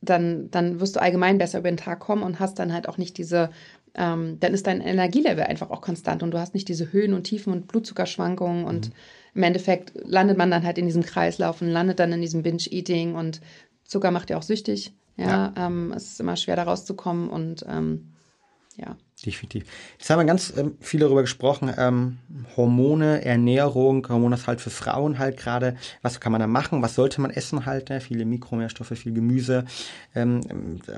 dann, 0.00 0.50
dann 0.50 0.80
wirst 0.80 0.96
du 0.96 1.00
allgemein 1.00 1.38
besser 1.38 1.60
über 1.60 1.70
den 1.70 1.76
Tag 1.76 2.00
kommen 2.00 2.24
und 2.24 2.40
hast 2.40 2.58
dann 2.58 2.72
halt 2.72 2.88
auch 2.88 2.98
nicht 2.98 3.18
diese, 3.18 3.50
ähm, 3.94 4.38
dann 4.40 4.54
ist 4.54 4.66
dein 4.66 4.80
Energielevel 4.80 5.44
einfach 5.44 5.70
auch 5.70 5.80
konstant 5.80 6.22
und 6.22 6.30
du 6.30 6.38
hast 6.38 6.54
nicht 6.54 6.68
diese 6.68 6.92
Höhen 6.92 7.14
und 7.14 7.24
Tiefen 7.24 7.52
und 7.52 7.68
Blutzuckerschwankungen 7.68 8.64
und 8.64 8.88
mhm. 8.88 8.94
im 9.34 9.42
Endeffekt 9.42 9.92
landet 9.94 10.38
man 10.38 10.50
dann 10.50 10.64
halt 10.64 10.78
in 10.78 10.86
diesem 10.86 11.02
Kreislauf 11.02 11.60
und 11.60 11.68
landet 11.68 11.98
dann 11.98 12.12
in 12.12 12.20
diesem 12.20 12.42
Binge-Eating 12.42 13.14
und 13.14 13.40
Zucker 13.84 14.10
macht 14.10 14.30
ja 14.30 14.38
auch 14.38 14.42
süchtig. 14.42 14.92
Ja, 15.16 15.52
ja. 15.56 15.66
Ähm, 15.66 15.92
es 15.94 16.12
ist 16.12 16.20
immer 16.20 16.36
schwer 16.36 16.56
da 16.56 16.62
rauszukommen 16.62 17.28
und 17.28 17.66
ähm, 17.68 18.12
ja 18.76 18.96
definitiv. 19.24 19.64
Jetzt 19.98 20.10
haben 20.10 20.18
wir 20.18 20.24
ganz 20.24 20.52
ähm, 20.56 20.76
viel 20.80 21.00
darüber 21.00 21.22
gesprochen, 21.22 21.72
ähm, 21.76 22.18
Hormone, 22.56 23.24
Ernährung, 23.24 24.06
Hormone 24.08 24.36
ist 24.36 24.46
halt 24.46 24.60
für 24.60 24.70
Frauen 24.70 25.18
halt 25.18 25.36
gerade, 25.36 25.76
was 26.02 26.20
kann 26.20 26.32
man 26.32 26.40
da 26.40 26.46
machen, 26.46 26.82
was 26.82 26.94
sollte 26.94 27.20
man 27.20 27.30
essen 27.30 27.66
halt, 27.66 27.90
ne? 27.90 28.00
viele 28.00 28.24
Mikronährstoffe, 28.24 28.88
viel 28.88 29.12
Gemüse. 29.12 29.64
Ähm, 30.14 30.40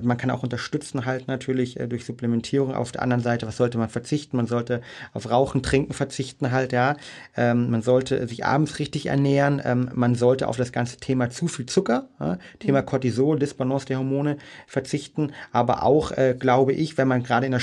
man 0.03 0.17
kann 0.17 0.31
auch 0.31 0.43
unterstützen 0.43 1.05
halt 1.05 1.29
natürlich 1.29 1.79
äh, 1.79 1.87
durch 1.87 2.05
Supplementierung. 2.05 2.75
Auf 2.75 2.93
der 2.93 3.03
anderen 3.03 3.23
Seite, 3.23 3.47
was 3.47 3.57
sollte 3.57 3.79
man 3.79 3.89
verzichten? 3.89 4.37
Man 4.37 4.47
sollte 4.47 4.81
auf 5.13 5.31
Rauchen, 5.31 5.63
Trinken 5.63 5.93
verzichten 5.93 6.51
halt, 6.51 6.73
ja. 6.73 6.97
Ähm, 7.37 7.71
man 7.71 7.83
sollte 7.83 8.27
sich 8.27 8.45
abends 8.45 8.79
richtig 8.79 9.07
ernähren. 9.07 9.61
Ähm, 9.65 9.91
man 9.95 10.15
sollte 10.15 10.49
auf 10.49 10.57
das 10.57 10.73
ganze 10.73 10.97
Thema 10.97 11.31
zu 11.31 11.49
viel 11.49 11.67
Zucker, 11.67 12.09
ja? 12.21 12.39
Thema 12.59 12.83
mhm. 12.83 12.87
Cortisol, 12.87 13.39
Disbalance 13.39 13.87
der 13.87 13.99
Hormone 13.99 14.39
verzichten. 14.67 15.33
Aber 15.53 15.83
auch, 15.83 16.13
äh, 16.13 16.35
glaube 16.39 16.73
ich, 16.73 16.99
wenn 16.99 17.09
man 17.09 17.23
gerade 17.23 17.47
in 17.47 17.53
der 17.53 17.61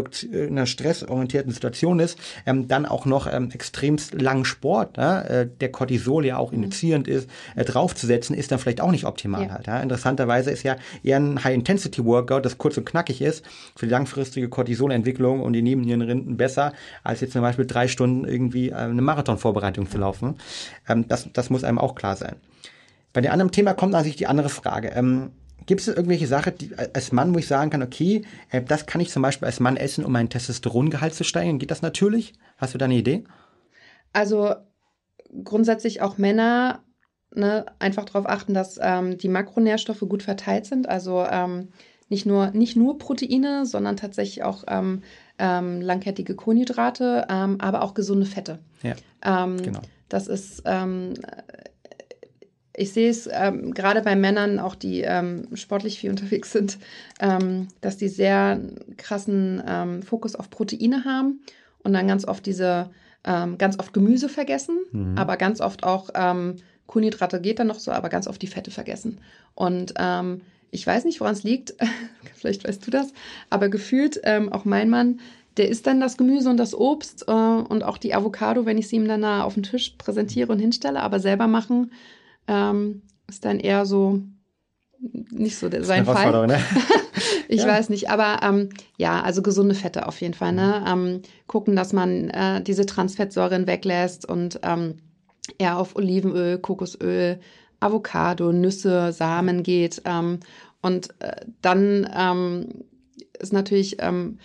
In 0.00 0.50
einer 0.50 0.66
stressorientierten 0.66 1.52
Situation 1.52 2.00
ist, 2.00 2.18
ähm, 2.46 2.68
dann 2.68 2.86
auch 2.86 3.06
noch 3.06 3.32
ähm, 3.32 3.50
extremst 3.50 4.20
langen 4.20 4.44
Sport, 4.44 4.96
ne, 4.96 5.28
äh, 5.28 5.48
der 5.60 5.70
Cortisol 5.70 6.24
ja 6.24 6.36
auch 6.36 6.52
mhm. 6.52 6.64
initiierend 6.64 7.08
ist, 7.08 7.28
äh, 7.56 7.64
draufzusetzen, 7.64 8.36
ist 8.36 8.50
dann 8.52 8.58
vielleicht 8.58 8.80
auch 8.80 8.90
nicht 8.90 9.04
optimal 9.04 9.44
ja. 9.44 9.50
halt. 9.50 9.66
Ja. 9.66 9.80
Interessanterweise 9.80 10.50
ist 10.50 10.62
ja 10.62 10.76
eher 11.02 11.18
ein 11.18 11.42
High-Intensity-Workout, 11.42 12.44
das 12.44 12.58
kurz 12.58 12.76
und 12.76 12.84
knackig 12.84 13.22
ist, 13.22 13.44
für 13.76 13.86
die 13.86 13.92
langfristige 13.92 14.48
Cortisolentwicklung 14.48 15.40
und 15.40 15.52
die 15.52 15.62
Nebennierenrinden 15.62 16.36
besser, 16.36 16.72
als 17.04 17.20
jetzt 17.20 17.32
zum 17.32 17.42
Beispiel 17.42 17.66
drei 17.66 17.88
Stunden 17.88 18.26
irgendwie 18.26 18.70
äh, 18.70 18.74
eine 18.74 19.02
Marathonvorbereitung 19.02 19.88
zu 19.90 19.98
laufen. 19.98 20.36
Ähm, 20.88 21.06
das, 21.08 21.28
das 21.32 21.50
muss 21.50 21.64
einem 21.64 21.78
auch 21.78 21.94
klar 21.94 22.16
sein. 22.16 22.36
Bei 23.12 23.20
dem 23.20 23.32
anderen 23.32 23.52
Thema 23.52 23.74
kommt 23.74 23.92
natürlich 23.92 24.16
die 24.16 24.26
andere 24.26 24.48
Frage. 24.48 24.88
Ähm, 24.88 25.30
Gibt 25.68 25.82
es 25.82 25.88
irgendwelche 25.88 26.26
Sachen, 26.26 26.56
die, 26.56 26.70
als 26.94 27.12
Mann, 27.12 27.34
wo 27.34 27.38
ich 27.38 27.46
sagen 27.46 27.68
kann, 27.68 27.82
okay, 27.82 28.22
äh, 28.50 28.62
das 28.62 28.86
kann 28.86 29.02
ich 29.02 29.10
zum 29.10 29.20
Beispiel 29.20 29.44
als 29.44 29.60
Mann 29.60 29.76
essen, 29.76 30.02
um 30.02 30.10
meinen 30.10 30.30
Testosterongehalt 30.30 31.14
zu 31.14 31.24
steigern? 31.24 31.58
Geht 31.58 31.70
das 31.70 31.82
natürlich? 31.82 32.32
Hast 32.56 32.72
du 32.72 32.78
da 32.78 32.86
eine 32.86 32.94
Idee? 32.94 33.24
Also 34.14 34.54
grundsätzlich 35.44 36.00
auch 36.00 36.16
Männer 36.16 36.82
ne, 37.34 37.66
einfach 37.80 38.06
darauf 38.06 38.26
achten, 38.26 38.54
dass 38.54 38.78
ähm, 38.80 39.18
die 39.18 39.28
Makronährstoffe 39.28 40.00
gut 40.08 40.22
verteilt 40.22 40.64
sind. 40.64 40.88
Also 40.88 41.26
ähm, 41.30 41.68
nicht, 42.08 42.24
nur, 42.24 42.50
nicht 42.52 42.74
nur 42.74 42.96
Proteine, 42.96 43.66
sondern 43.66 43.98
tatsächlich 43.98 44.44
auch 44.44 44.64
ähm, 44.68 45.02
ähm 45.38 45.82
langkettige 45.82 46.34
Kohlenhydrate, 46.34 47.26
ähm, 47.28 47.60
aber 47.60 47.82
auch 47.82 47.92
gesunde 47.92 48.24
Fette. 48.24 48.60
Ja, 48.82 48.94
ähm, 49.22 49.58
genau. 49.62 49.80
Das 50.08 50.28
ist 50.28 50.62
ich 52.78 52.92
sehe 52.92 53.10
es 53.10 53.28
ähm, 53.30 53.74
gerade 53.74 54.02
bei 54.02 54.14
Männern, 54.14 54.58
auch 54.60 54.74
die 54.74 55.00
ähm, 55.00 55.48
sportlich 55.54 55.98
viel 55.98 56.10
unterwegs 56.10 56.52
sind, 56.52 56.78
ähm, 57.20 57.68
dass 57.80 57.96
die 57.96 58.08
sehr 58.08 58.60
krassen 58.96 59.62
ähm, 59.66 60.02
Fokus 60.02 60.36
auf 60.36 60.48
Proteine 60.48 61.04
haben 61.04 61.40
und 61.82 61.92
dann 61.92 62.06
ganz 62.06 62.24
oft 62.24 62.46
diese, 62.46 62.90
ähm, 63.24 63.58
ganz 63.58 63.78
oft 63.78 63.92
Gemüse 63.92 64.28
vergessen, 64.28 64.78
mhm. 64.92 65.18
aber 65.18 65.36
ganz 65.36 65.60
oft 65.60 65.82
auch 65.82 66.10
ähm, 66.14 66.56
Kohlenhydrate 66.86 67.40
geht 67.40 67.58
dann 67.58 67.66
noch 67.66 67.80
so, 67.80 67.90
aber 67.90 68.08
ganz 68.08 68.28
oft 68.28 68.40
die 68.40 68.46
Fette 68.46 68.70
vergessen. 68.70 69.18
Und 69.54 69.92
ich 70.70 70.86
weiß 70.86 71.04
nicht, 71.04 71.20
woran 71.20 71.34
es 71.34 71.42
liegt, 71.42 71.74
vielleicht 72.34 72.66
weißt 72.66 72.86
du 72.86 72.90
das, 72.90 73.12
aber 73.50 73.68
gefühlt 73.68 74.26
auch 74.26 74.64
mein 74.64 74.88
Mann, 74.88 75.20
der 75.58 75.68
isst 75.68 75.86
dann 75.86 76.00
das 76.00 76.16
Gemüse 76.16 76.48
und 76.48 76.56
das 76.56 76.74
Obst 76.74 77.24
äh, 77.28 77.32
und 77.32 77.82
auch 77.82 77.98
die 77.98 78.14
Avocado, 78.14 78.64
wenn 78.64 78.78
ich 78.78 78.88
sie 78.88 78.96
ihm 78.96 79.08
dann 79.08 79.24
auf 79.24 79.54
den 79.54 79.64
Tisch 79.64 79.94
präsentiere 79.98 80.50
und 80.52 80.60
hinstelle, 80.60 81.02
aber 81.02 81.20
selber 81.20 81.46
machen 81.46 81.90
ähm, 82.48 83.02
ist 83.28 83.44
dann 83.44 83.60
eher 83.60 83.86
so 83.86 84.20
nicht 85.30 85.58
so 85.58 85.68
sein 85.82 86.04
Fall. 86.04 86.46
Ne? 86.46 86.58
ich 87.48 87.62
ja. 87.62 87.68
weiß 87.68 87.88
nicht, 87.88 88.10
aber 88.10 88.40
ähm, 88.42 88.70
ja, 88.96 89.20
also 89.22 89.42
gesunde 89.42 89.74
Fette 89.74 90.06
auf 90.08 90.20
jeden 90.20 90.34
Fall. 90.34 90.52
Ne? 90.52 90.84
Ähm, 90.86 91.22
gucken, 91.46 91.76
dass 91.76 91.92
man 91.92 92.30
äh, 92.30 92.62
diese 92.62 92.86
Transfettsäuren 92.86 93.66
weglässt 93.66 94.28
und 94.28 94.60
ähm, 94.62 94.96
eher 95.58 95.78
auf 95.78 95.96
Olivenöl, 95.96 96.58
Kokosöl, 96.58 97.40
Avocado, 97.80 98.52
Nüsse, 98.52 99.12
Samen 99.12 99.62
geht. 99.62 100.02
Ähm, 100.04 100.40
und 100.82 101.10
äh, 101.20 101.44
dann 101.62 102.08
ähm, 102.16 102.84
ist 103.38 103.52
natürlich 103.52 103.96
ähm, 104.00 104.38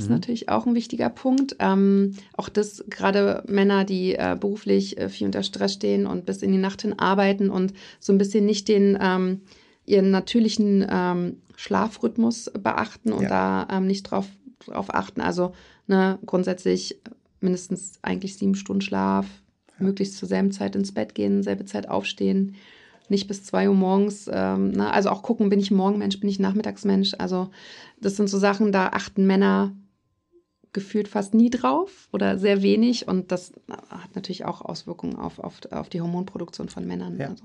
Schlaf 0.00 0.04
ist 0.04 0.08
mhm. 0.08 0.16
natürlich 0.16 0.48
auch 0.48 0.66
ein 0.66 0.74
wichtiger 0.74 1.10
Punkt. 1.10 1.56
Ähm, 1.58 2.14
auch 2.36 2.48
das, 2.48 2.84
gerade 2.88 3.44
Männer, 3.46 3.84
die 3.84 4.14
äh, 4.14 4.36
beruflich 4.38 4.98
äh, 4.98 5.08
viel 5.08 5.26
unter 5.26 5.42
Stress 5.42 5.74
stehen 5.74 6.06
und 6.06 6.26
bis 6.26 6.42
in 6.42 6.52
die 6.52 6.58
Nacht 6.58 6.82
hin 6.82 6.98
arbeiten 6.98 7.50
und 7.50 7.72
so 7.98 8.12
ein 8.12 8.18
bisschen 8.18 8.46
nicht 8.46 8.68
den 8.68 8.98
ähm, 9.00 9.42
ihren 9.86 10.10
natürlichen 10.10 10.86
ähm, 10.88 11.36
Schlafrhythmus 11.56 12.50
beachten 12.58 13.12
und 13.12 13.24
ja. 13.24 13.28
da 13.66 13.76
ähm, 13.76 13.86
nicht 13.86 14.04
drauf, 14.04 14.26
drauf 14.66 14.94
achten. 14.94 15.20
Also 15.20 15.52
ne, 15.86 16.18
grundsätzlich 16.24 17.00
mindestens 17.40 17.92
eigentlich 18.02 18.36
sieben 18.36 18.54
Stunden 18.54 18.82
Schlaf, 18.82 19.26
ja. 19.78 19.84
möglichst 19.84 20.16
zur 20.16 20.28
selben 20.28 20.52
Zeit 20.52 20.76
ins 20.76 20.92
Bett 20.92 21.14
gehen, 21.14 21.42
selbe 21.42 21.64
Zeit 21.64 21.88
aufstehen 21.88 22.56
nicht 23.10 23.26
bis 23.26 23.44
zwei 23.44 23.68
Uhr 23.68 23.74
morgens. 23.74 24.30
Ähm, 24.32 24.70
ne? 24.70 24.90
Also 24.90 25.10
auch 25.10 25.22
gucken, 25.22 25.50
bin 25.50 25.58
ich 25.58 25.70
Morgenmensch, 25.70 26.20
bin 26.20 26.30
ich 26.30 26.38
Nachmittagsmensch. 26.38 27.14
Also 27.18 27.50
das 28.00 28.16
sind 28.16 28.30
so 28.30 28.38
Sachen, 28.38 28.72
da 28.72 28.88
achten 28.88 29.26
Männer 29.26 29.72
gefühlt 30.72 31.08
fast 31.08 31.34
nie 31.34 31.50
drauf 31.50 32.08
oder 32.12 32.38
sehr 32.38 32.62
wenig 32.62 33.08
und 33.08 33.32
das 33.32 33.52
hat 33.88 34.14
natürlich 34.14 34.44
auch 34.44 34.60
Auswirkungen 34.60 35.16
auf, 35.16 35.38
auf, 35.38 35.60
auf 35.70 35.88
die 35.88 36.00
Hormonproduktion 36.00 36.68
von 36.68 36.86
Männern. 36.86 37.18
Ja. 37.18 37.28
Also. 37.28 37.44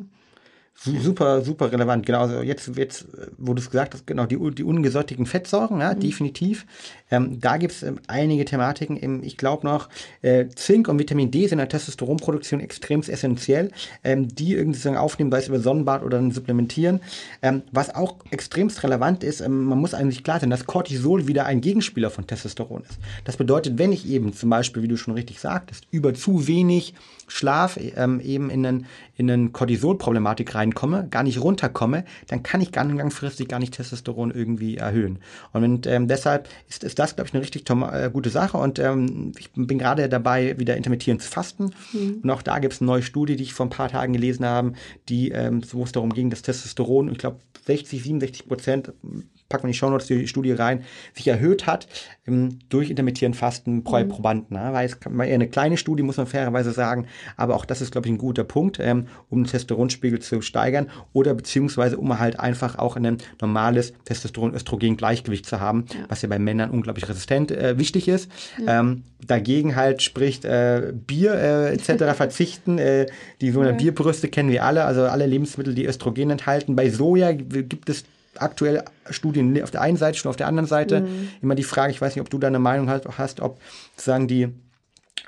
Super, 0.77 1.41
super 1.41 1.71
relevant. 1.71 2.05
Genau, 2.05 2.21
also 2.21 2.41
jetzt, 2.41 2.69
jetzt 2.75 3.07
wo 3.37 3.53
du 3.53 3.61
es 3.61 3.71
gesagt 3.71 3.93
hast, 3.93 4.05
genau, 4.05 4.25
die, 4.25 4.37
die 4.51 4.63
ungesättigten 4.63 5.25
Fettsäuren, 5.25 5.79
ja, 5.79 5.93
mhm. 5.93 5.99
definitiv. 5.99 6.65
Ähm, 7.09 7.39
da 7.39 7.57
gibt 7.57 7.73
es 7.73 7.83
ähm, 7.83 7.99
einige 8.07 8.45
Thematiken. 8.45 8.97
Im, 8.97 9.23
ich 9.23 9.37
glaube 9.37 9.65
noch, 9.65 9.89
äh, 10.21 10.47
Zink 10.53 10.87
und 10.87 10.99
Vitamin 10.99 11.31
D 11.31 11.41
sind 11.41 11.53
in 11.53 11.57
der 11.59 11.69
Testosteronproduktion 11.69 12.59
extrem 12.59 13.01
essentiell, 13.01 13.71
ähm, 14.03 14.27
die 14.27 14.53
irgendwie 14.53 14.77
sozusagen 14.77 14.97
aufnehmen, 14.97 15.31
sei 15.31 15.39
es 15.39 15.47
über 15.47 15.59
Sonnenbad 15.59 16.03
oder 16.03 16.17
dann 16.17 16.31
supplementieren. 16.31 16.99
Ähm, 17.41 17.63
was 17.71 17.95
auch 17.95 18.17
extremst 18.31 18.83
relevant 18.83 19.23
ist, 19.23 19.39
ähm, 19.39 19.65
man 19.65 19.79
muss 19.79 19.93
eigentlich 19.93 20.23
klar 20.23 20.39
sein, 20.39 20.49
dass 20.49 20.65
Cortisol 20.65 21.27
wieder 21.27 21.45
ein 21.45 21.61
Gegenspieler 21.61 22.09
von 22.09 22.27
Testosteron 22.27 22.83
ist. 22.83 22.99
Das 23.23 23.37
bedeutet, 23.37 23.77
wenn 23.77 23.91
ich 23.91 24.07
eben 24.07 24.33
zum 24.33 24.49
Beispiel, 24.49 24.83
wie 24.83 24.87
du 24.87 24.97
schon 24.97 25.13
richtig 25.13 25.39
sagtest, 25.39 25.87
über 25.89 26.13
zu 26.13 26.47
wenig 26.47 26.93
Schlaf 27.27 27.77
ähm, 27.95 28.19
eben 28.19 28.49
in 28.49 28.65
einen, 28.65 28.85
in 29.17 29.29
einen 29.29 29.53
Cortisol-Problematik 29.53 30.55
reinkomme, 30.55 31.07
gar 31.09 31.23
nicht 31.23 31.41
runterkomme, 31.41 32.05
dann 32.27 32.43
kann 32.43 32.61
ich 32.61 32.71
ganz 32.71 32.93
langfristig 32.93 33.47
gar 33.47 33.59
nicht 33.59 33.73
Testosteron 33.73 34.31
irgendwie 34.31 34.77
erhöhen. 34.77 35.19
Und 35.53 35.87
ähm, 35.87 36.07
deshalb 36.07 36.47
ist, 36.69 36.83
ist 36.83 36.99
das, 36.99 37.15
glaube 37.15 37.27
ich, 37.27 37.33
eine 37.33 37.41
richtig 37.41 37.69
äh, 37.69 38.09
gute 38.11 38.29
Sache. 38.29 38.57
Und 38.57 38.79
ähm, 38.79 39.31
ich 39.37 39.51
bin 39.53 39.77
gerade 39.77 40.09
dabei, 40.09 40.57
wieder 40.59 40.77
intermittierend 40.77 41.21
zu 41.21 41.29
fasten. 41.29 41.71
Mhm. 41.93 42.19
Und 42.23 42.29
auch 42.29 42.41
da 42.41 42.59
gibt 42.59 42.73
es 42.73 42.81
eine 42.81 42.87
neue 42.87 43.03
Studie, 43.03 43.35
die 43.35 43.43
ich 43.43 43.53
vor 43.53 43.65
ein 43.65 43.71
paar 43.71 43.89
Tagen 43.89 44.13
gelesen 44.13 44.45
habe, 44.45 44.73
die, 45.09 45.31
ähm, 45.31 45.61
wo 45.71 45.83
es 45.83 45.91
darum 45.91 46.13
ging, 46.13 46.29
dass 46.29 46.41
Testosteron, 46.41 47.11
ich 47.11 47.17
glaube, 47.17 47.39
60, 47.65 48.03
67 48.03 48.47
Prozent 48.47 48.93
packen 49.49 49.63
wir 49.63 49.67
in 49.69 49.73
die 49.73 49.77
Shownotes 49.77 50.07
die 50.07 50.27
Studie 50.27 50.51
rein, 50.53 50.83
sich 51.13 51.27
erhöht 51.27 51.67
hat 51.67 51.87
ähm, 52.27 52.59
durch 52.69 52.89
intermittierend 52.89 53.35
Fasten 53.35 53.83
pro 53.83 53.99
mhm. 53.99 54.09
Probanden. 54.09 54.57
Ne? 54.57 54.69
Weil 54.71 54.85
es 54.87 54.97
war 55.05 55.25
eher 55.25 55.35
eine 55.35 55.47
kleine 55.47 55.77
Studie, 55.77 56.03
muss 56.03 56.17
man 56.17 56.27
fairerweise 56.27 56.71
sagen, 56.71 57.07
aber 57.37 57.55
auch 57.55 57.65
das 57.65 57.81
ist, 57.81 57.91
glaube 57.91 58.07
ich, 58.07 58.13
ein 58.13 58.17
guter 58.17 58.43
Punkt, 58.43 58.79
ähm, 58.79 59.07
um 59.29 59.43
den 59.43 59.49
Testosteronspiegel 59.49 60.19
zu 60.19 60.41
steigern 60.41 60.89
oder 61.13 61.33
beziehungsweise 61.33 61.97
um 61.97 62.17
halt 62.17 62.39
einfach 62.39 62.77
auch 62.77 62.95
ein 62.95 63.17
normales 63.39 63.93
Testosteron-Östrogen-Gleichgewicht 64.05 65.45
zu 65.45 65.59
haben, 65.59 65.85
ja. 65.93 66.05
was 66.09 66.21
ja 66.21 66.29
bei 66.29 66.39
Männern 66.39 66.71
unglaublich 66.71 67.07
resistent 67.07 67.51
äh, 67.51 67.77
wichtig 67.77 68.07
ist. 68.07 68.31
Ja. 68.65 68.79
Ähm, 68.79 69.03
dagegen 69.25 69.75
halt 69.75 70.01
spricht 70.01 70.45
äh, 70.45 70.93
Bier 70.93 71.33
äh, 71.33 71.73
etc. 71.73 72.03
verzichten. 72.15 72.77
Äh, 72.77 73.07
die 73.41 73.51
sogenannten 73.51 73.79
ja. 73.79 73.91
Bierbrüste 73.91 74.27
kennen 74.27 74.49
wir 74.49 74.63
alle, 74.63 74.85
also 74.85 75.03
alle 75.03 75.25
Lebensmittel, 75.25 75.75
die 75.75 75.85
Östrogen 75.85 76.29
enthalten. 76.29 76.75
Bei 76.75 76.89
Soja 76.89 77.31
gibt 77.31 77.89
es 77.89 78.05
aktuell 78.41 78.83
Studien 79.09 79.61
auf 79.61 79.71
der 79.71 79.81
einen 79.81 79.97
Seite, 79.97 80.17
schon 80.17 80.29
auf 80.29 80.35
der 80.35 80.47
anderen 80.47 80.67
Seite. 80.67 81.01
Mhm. 81.01 81.29
Immer 81.41 81.55
die 81.55 81.63
Frage, 81.63 81.91
ich 81.91 82.01
weiß 82.01 82.15
nicht, 82.15 82.21
ob 82.21 82.29
du 82.29 82.37
da 82.37 82.47
eine 82.47 82.59
Meinung 82.59 82.89
hast, 82.89 83.39
ob 83.39 83.59
sozusagen 83.95 84.27
die 84.27 84.49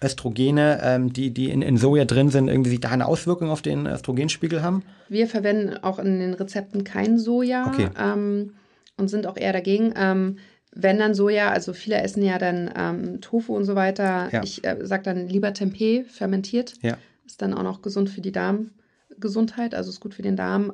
Östrogene, 0.03 0.79
ähm, 0.83 1.11
die, 1.13 1.33
die 1.33 1.49
in, 1.49 1.61
in 1.61 1.77
Soja 1.77 2.05
drin 2.05 2.29
sind, 2.29 2.49
irgendwie 2.49 2.77
da 2.77 2.89
eine 2.89 3.07
Auswirkung 3.07 3.49
auf 3.49 3.61
den 3.61 3.87
Östrogenspiegel 3.87 4.61
haben? 4.61 4.83
Wir 5.09 5.27
verwenden 5.27 5.77
auch 5.81 5.97
in 5.99 6.19
den 6.19 6.33
Rezepten 6.33 6.83
kein 6.83 7.17
Soja 7.17 7.67
okay. 7.67 7.89
ähm, 7.99 8.53
und 8.97 9.07
sind 9.09 9.25
auch 9.25 9.37
eher 9.37 9.53
dagegen. 9.53 9.93
Ähm, 9.97 10.37
wenn 10.71 10.99
dann 10.99 11.15
Soja, 11.15 11.49
also 11.49 11.73
viele 11.73 12.01
essen 12.01 12.21
ja 12.21 12.37
dann 12.37 12.69
ähm, 12.77 13.21
Tofu 13.21 13.55
und 13.55 13.63
so 13.63 13.73
weiter. 13.73 14.29
Ja. 14.31 14.43
Ich 14.43 14.63
äh, 14.63 14.77
sage 14.81 15.03
dann 15.03 15.27
lieber 15.27 15.53
Tempeh, 15.53 16.03
fermentiert. 16.03 16.73
Ja. 16.81 16.97
Ist 17.25 17.41
dann 17.41 17.53
auch 17.53 17.63
noch 17.63 17.81
gesund 17.81 18.09
für 18.09 18.21
die 18.21 18.31
Darmgesundheit, 18.31 19.73
also 19.73 19.89
ist 19.89 19.99
gut 19.99 20.13
für 20.13 20.21
den 20.21 20.35
Darm. 20.35 20.71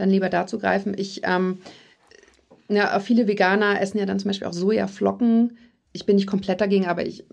Dann 0.00 0.08
lieber 0.08 0.30
dazu 0.30 0.58
greifen. 0.58 0.94
Ich, 0.96 1.20
ähm, 1.24 1.58
ja, 2.70 2.98
viele 3.00 3.28
Veganer 3.28 3.82
essen 3.82 3.98
ja 3.98 4.06
dann 4.06 4.18
zum 4.18 4.30
Beispiel 4.30 4.48
auch 4.48 4.54
Sojaflocken. 4.54 5.58
Ich 5.92 6.06
bin 6.06 6.16
nicht 6.16 6.26
komplett 6.26 6.62
dagegen, 6.62 6.86
aber 6.86 7.04
ich 7.04 7.26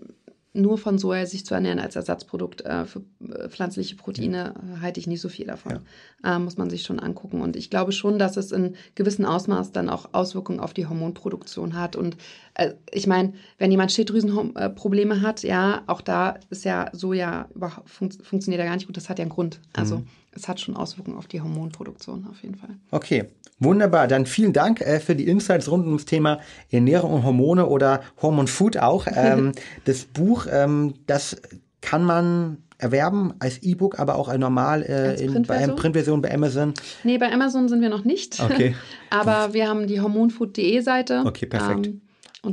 nur 0.52 0.76
von 0.76 0.98
Soja 0.98 1.24
sich 1.24 1.46
zu 1.46 1.54
ernähren 1.54 1.78
als 1.78 1.96
Ersatzprodukt 1.96 2.62
äh, 2.62 2.84
für 2.84 3.02
äh, 3.20 3.48
pflanzliche 3.48 3.96
Proteine 3.96 4.54
äh, 4.56 4.80
halte 4.80 5.00
ich 5.00 5.06
nicht 5.06 5.20
so 5.20 5.28
viel 5.28 5.46
davon. 5.46 5.80
Ja. 6.24 6.36
Äh, 6.36 6.38
muss 6.38 6.58
man 6.58 6.68
sich 6.68 6.82
schon 6.82 7.00
angucken. 7.00 7.40
Und 7.40 7.56
ich 7.56 7.70
glaube 7.70 7.92
schon, 7.92 8.18
dass 8.18 8.36
es 8.36 8.52
in 8.52 8.74
gewissem 8.94 9.24
Ausmaß 9.24 9.72
dann 9.72 9.88
auch 9.88 10.10
Auswirkungen 10.12 10.60
auf 10.60 10.74
die 10.74 10.86
Hormonproduktion 10.86 11.78
hat. 11.78 11.96
Und 11.96 12.16
äh, 12.58 12.74
ich 12.90 13.06
meine, 13.06 13.32
wenn 13.56 13.70
jemand 13.70 13.92
Schilddrüsenprobleme 13.92 15.22
hat, 15.22 15.42
ja, 15.42 15.82
auch 15.86 16.00
da 16.00 16.34
ist 16.50 16.64
ja 16.64 16.90
Soja 16.92 17.48
überhaupt 17.54 17.88
fun 17.88 18.10
funktioniert 18.10 18.60
ja 18.60 18.66
gar 18.66 18.74
nicht 18.74 18.86
gut. 18.86 18.96
Das 18.96 19.08
hat 19.08 19.18
ja 19.18 19.22
einen 19.22 19.30
Grund. 19.30 19.60
Also 19.72 19.98
mhm. 19.98 20.06
es 20.32 20.48
hat 20.48 20.60
schon 20.60 20.76
Auswirkungen 20.76 21.16
auf 21.16 21.28
die 21.28 21.40
Hormonproduktion 21.40 22.26
auf 22.28 22.42
jeden 22.42 22.56
Fall. 22.56 22.70
Okay, 22.90 23.26
wunderbar. 23.60 24.08
Dann 24.08 24.26
vielen 24.26 24.52
Dank 24.52 24.80
äh, 24.80 25.00
für 25.00 25.14
die 25.14 25.28
Insights 25.28 25.70
rund 25.70 25.86
ums 25.86 26.04
Thema 26.04 26.40
Ernährung 26.70 27.12
und 27.12 27.24
Hormone 27.24 27.66
oder 27.66 28.02
Hormon 28.20 28.48
Food 28.48 28.76
auch. 28.76 29.06
Ähm, 29.14 29.52
das 29.84 30.04
Buch, 30.04 30.46
ähm, 30.50 30.94
das 31.06 31.40
kann 31.80 32.02
man 32.02 32.58
erwerben 32.78 33.34
als 33.38 33.58
E-Book, 33.62 33.98
aber 33.98 34.16
auch 34.16 34.36
normal 34.36 34.82
äh, 34.82 35.20
in, 35.22 35.42
bei 35.44 35.66
Printversion 35.66 36.22
bei 36.22 36.32
Amazon? 36.32 36.74
Nee, 37.02 37.18
bei 37.18 37.32
Amazon 37.32 37.68
sind 37.68 37.80
wir 37.80 37.88
noch 37.88 38.04
nicht. 38.04 38.40
Okay. 38.40 38.74
aber 39.10 39.52
wir 39.52 39.68
haben 39.68 39.86
die 39.86 40.00
hormonfood.de 40.00 40.80
Seite. 40.80 41.22
Okay, 41.24 41.46
perfekt. 41.46 41.86
Ähm, 41.86 42.00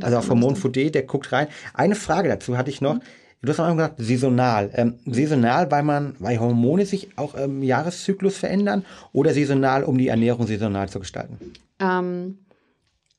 also 0.04 0.18
auf 0.18 0.30
hormonfood.de, 0.30 0.90
der 0.90 1.04
guckt 1.04 1.32
rein. 1.32 1.48
Eine 1.74 1.96
Frage 1.96 2.30
dazu 2.30 2.58
hatte 2.58 2.70
ich 2.70 2.82
noch. 2.82 2.96
Mhm. 2.96 3.02
Du 3.42 3.52
hast 3.52 3.60
auch 3.60 3.72
gesagt, 3.72 3.96
saisonal. 4.00 4.72
Ähm, 4.74 4.96
saisonal, 5.06 5.70
weil 5.70 5.84
man, 5.84 6.16
weil 6.20 6.40
Hormone 6.40 6.86
sich 6.86 7.10
auch 7.18 7.36
im 7.36 7.62
Jahreszyklus 7.62 8.38
verändern 8.38 8.86
oder 9.14 9.34
saisonal, 9.34 9.84
um 9.84 9.98
die 9.98 10.08
Ernährung 10.08 10.48
saisonal 10.48 10.90
zu 10.90 11.00
gestalten? 11.00 11.38
Ähm, 11.80 12.40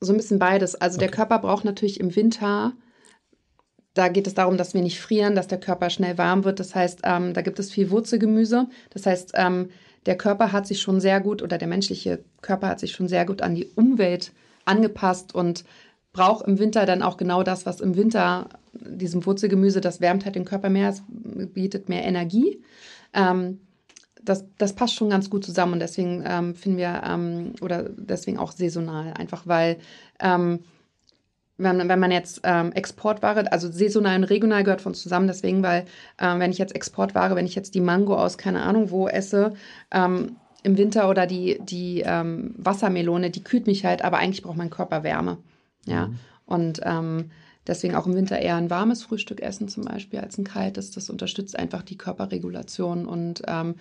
so 0.01 0.13
ein 0.13 0.17
bisschen 0.17 0.39
beides. 0.39 0.75
Also 0.75 0.97
okay. 0.97 1.07
der 1.07 1.15
Körper 1.15 1.39
braucht 1.39 1.65
natürlich 1.65 2.01
im 2.01 2.17
Winter 2.17 2.73
da 3.97 4.09
geht 4.09 4.27
es 4.27 4.35
darum, 4.35 4.59
dass 4.59 4.75
wir 4.75 4.83
nicht 4.83 5.01
frieren, 5.01 5.35
dass 5.35 5.49
der 5.49 5.59
Körper 5.59 5.89
schnell 5.89 6.19
warm 6.19 6.45
wird. 6.45 6.61
Das 6.61 6.75
heißt, 6.75 7.01
ähm, 7.05 7.33
da 7.33 7.41
gibt 7.41 7.59
es 7.59 7.73
viel 7.73 7.91
Wurzelgemüse. 7.91 8.67
Das 8.91 9.07
heißt, 9.07 9.33
ähm, 9.35 9.71
der 10.05 10.19
Körper 10.19 10.53
hat 10.53 10.67
sich 10.67 10.83
schon 10.83 11.01
sehr 11.01 11.21
gut 11.21 11.43
oder 11.43 11.57
der 11.57 11.67
menschliche 11.67 12.23
Körper 12.43 12.69
hat 12.69 12.79
sich 12.79 12.93
schon 12.93 13.09
sehr 13.09 13.25
gut 13.25 13.41
an 13.41 13.55
die 13.55 13.67
Umwelt 13.75 14.33
angepasst 14.67 15.35
und 15.35 15.65
braucht 16.17 16.47
im 16.47 16.59
Winter 16.59 16.87
dann 16.87 17.03
auch 17.03 17.19
genau 17.19 17.43
das, 17.43 17.67
was 17.67 17.81
im 17.81 17.95
Winter 17.95 18.49
diesem 18.73 19.25
Wurzelgemüse, 19.27 19.83
das 19.83 20.01
wärmt 20.01 20.25
halt 20.25 20.35
den 20.35 20.47
Körper 20.47 20.71
mehr, 20.71 20.89
es 20.89 21.03
bietet 21.09 21.91
mehr 21.91 22.05
Energie. 22.05 22.63
Ähm, 23.13 23.61
das, 24.23 24.47
das 24.57 24.73
passt 24.73 24.95
schon 24.95 25.11
ganz 25.11 25.29
gut 25.29 25.45
zusammen 25.45 25.75
und 25.75 25.81
deswegen 25.81 26.25
ähm, 26.27 26.55
finden 26.55 26.79
wir, 26.79 27.03
ähm, 27.07 27.53
oder 27.61 27.85
deswegen 27.97 28.39
auch 28.39 28.51
saisonal, 28.51 29.13
einfach 29.13 29.47
weil 29.47 29.77
ähm, 30.19 30.61
wenn, 31.59 31.87
wenn 31.89 32.01
man 32.01 32.11
jetzt 32.11 32.41
ähm, 32.45 32.73
Exportware, 32.73 33.53
also 33.53 33.71
saisonal 33.71 34.17
und 34.17 34.25
regional 34.25 34.65
gehört 34.65 34.81
von 34.81 34.95
zusammen, 34.95 35.27
deswegen, 35.27 35.63
weil 35.63 35.85
ähm, 36.19 36.41
wenn 36.41 36.51
ich 36.51 36.59
jetzt 36.59 36.75
Exportware, 36.75 37.37
wenn 37.37 37.47
ich 37.47 37.55
jetzt 37.55 37.75
die 37.75 37.81
Mango 37.81 38.17
aus 38.17 38.39
keine 38.39 38.63
Ahnung 38.63 38.91
wo 38.91 39.07
esse, 39.07 39.53
im 39.93 40.79
Winter 40.79 41.09
oder 41.09 41.27
die, 41.27 41.59
die 41.63 42.05
Wassermelone, 42.05 43.31
die 43.31 43.45
kühlt 43.45 43.67
mich 43.67 43.85
halt, 43.85 44.03
aber 44.03 44.19
eigentlich 44.19 44.43
braucht 44.43 44.59
mein 44.59 44.69
Körper 44.69 45.03
Wärme. 45.03 45.39
Ja. 45.87 46.09
Mhm. 46.09 46.19
Und 46.47 46.81
ähm, 46.85 47.31
deswegen 47.67 47.95
auch 47.95 48.07
im 48.07 48.15
Winter 48.15 48.39
eher 48.39 48.57
ein 48.57 48.71
warmes 48.71 49.03
Frühstück 49.03 49.41
essen, 49.41 49.69
zum 49.69 49.85
Beispiel, 49.85 50.21
als 50.21 50.39
ein 50.39 50.45
kaltes. 50.45 50.91
Das 50.91 51.11
unterstützt 51.11 51.59
einfach 51.59 51.83
die 51.83 51.99
Körperregulation 51.99 53.07
und 53.07 53.43
ähm, 53.47 53.75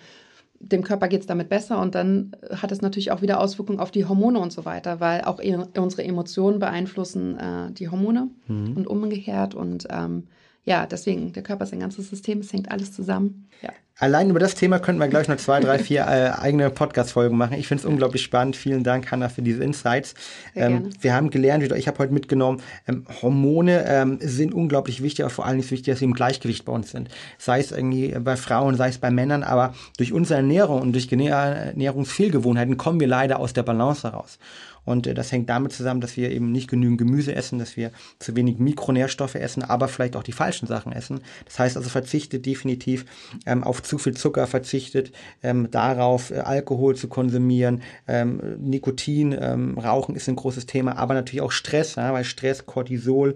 dem 0.58 0.82
Körper 0.82 1.08
geht 1.08 1.20
es 1.20 1.26
damit 1.26 1.48
besser 1.48 1.80
und 1.80 1.94
dann 1.94 2.34
hat 2.50 2.72
es 2.72 2.80
natürlich 2.80 3.12
auch 3.12 3.20
wieder 3.20 3.40
Auswirkungen 3.40 3.78
auf 3.78 3.90
die 3.90 4.06
Hormone 4.06 4.38
und 4.38 4.52
so 4.52 4.64
weiter, 4.64 5.00
weil 5.00 5.22
auch 5.22 5.38
e 5.40 5.54
unsere 5.78 6.04
Emotionen 6.04 6.58
beeinflussen 6.58 7.38
äh, 7.38 7.72
die 7.72 7.88
Hormone 7.88 8.30
mhm. 8.48 8.76
und 8.76 8.86
umgekehrt 8.86 9.54
und 9.54 9.86
ähm, 9.90 10.24
ja, 10.66 10.84
deswegen, 10.84 11.32
der 11.32 11.44
Körper 11.44 11.62
ist 11.62 11.72
ein 11.72 11.78
ganzes 11.78 12.10
System, 12.10 12.40
es 12.40 12.52
hängt 12.52 12.72
alles 12.72 12.92
zusammen. 12.92 13.48
Ja. 13.62 13.70
Allein 13.98 14.28
über 14.28 14.40
das 14.40 14.56
Thema 14.56 14.80
könnten 14.80 15.00
wir 15.00 15.06
gleich 15.06 15.28
noch 15.28 15.36
zwei, 15.36 15.60
drei, 15.60 15.78
vier 15.78 16.00
äh, 16.02 16.30
eigene 16.38 16.68
Podcast-Folgen 16.70 17.36
machen. 17.36 17.56
Ich 17.56 17.68
finde 17.68 17.82
es 17.82 17.86
unglaublich 17.86 18.20
spannend. 18.20 18.56
Vielen 18.56 18.82
Dank, 18.82 19.10
Hanna, 19.10 19.28
für 19.28 19.42
diese 19.42 19.62
Insights. 19.62 20.14
Ähm, 20.56 20.90
wir 21.00 21.14
haben 21.14 21.30
gelernt, 21.30 21.62
ich 21.72 21.86
habe 21.86 21.98
heute 22.00 22.12
mitgenommen, 22.12 22.60
ähm, 22.88 23.06
Hormone 23.22 23.84
ähm, 23.86 24.18
sind 24.20 24.52
unglaublich 24.52 25.04
wichtig, 25.04 25.24
aber 25.24 25.30
vor 25.30 25.46
allem 25.46 25.60
ist 25.60 25.70
wichtig, 25.70 25.92
dass 25.92 26.00
sie 26.00 26.04
im 26.04 26.14
Gleichgewicht 26.14 26.64
bei 26.64 26.72
uns 26.72 26.90
sind. 26.90 27.10
Sei 27.38 27.60
es 27.60 27.70
irgendwie 27.70 28.08
bei 28.18 28.36
Frauen, 28.36 28.74
sei 28.74 28.88
es 28.88 28.98
bei 28.98 29.12
Männern, 29.12 29.44
aber 29.44 29.72
durch 29.96 30.12
unsere 30.12 30.38
Ernährung 30.38 30.82
und 30.82 30.92
durch 30.92 31.10
Ernährungsfehlgewohnheiten 31.10 32.76
kommen 32.76 32.98
wir 32.98 33.06
leider 33.06 33.38
aus 33.38 33.52
der 33.52 33.62
Balance 33.62 34.02
heraus. 34.02 34.38
Und 34.86 35.06
äh, 35.06 35.12
das 35.12 35.30
hängt 35.30 35.50
damit 35.50 35.72
zusammen, 35.72 36.00
dass 36.00 36.16
wir 36.16 36.30
eben 36.30 36.50
nicht 36.50 36.70
genügend 36.70 36.96
Gemüse 36.96 37.34
essen, 37.34 37.58
dass 37.58 37.76
wir 37.76 37.90
zu 38.18 38.34
wenig 38.34 38.58
Mikronährstoffe 38.58 39.34
essen, 39.34 39.62
aber 39.62 39.88
vielleicht 39.88 40.16
auch 40.16 40.22
die 40.22 40.32
falschen 40.32 40.66
Sachen 40.66 40.92
essen. 40.92 41.20
Das 41.44 41.58
heißt 41.58 41.76
also, 41.76 41.90
verzichtet 41.90 42.46
definitiv 42.46 43.04
ähm, 43.44 43.62
auf 43.62 43.82
zu 43.82 43.98
viel 43.98 44.16
Zucker, 44.16 44.46
verzichtet 44.46 45.12
ähm, 45.42 45.70
darauf, 45.70 46.30
äh, 46.30 46.38
Alkohol 46.38 46.96
zu 46.96 47.08
konsumieren. 47.08 47.82
Ähm, 48.08 48.40
Nikotin, 48.58 49.36
ähm, 49.38 49.76
Rauchen 49.78 50.16
ist 50.16 50.28
ein 50.28 50.36
großes 50.36 50.64
Thema, 50.66 50.96
aber 50.96 51.14
natürlich 51.14 51.42
auch 51.42 51.52
Stress, 51.52 51.96
ja, 51.96 52.12
weil 52.12 52.24
Stress 52.24 52.64
Cortisol 52.64 53.34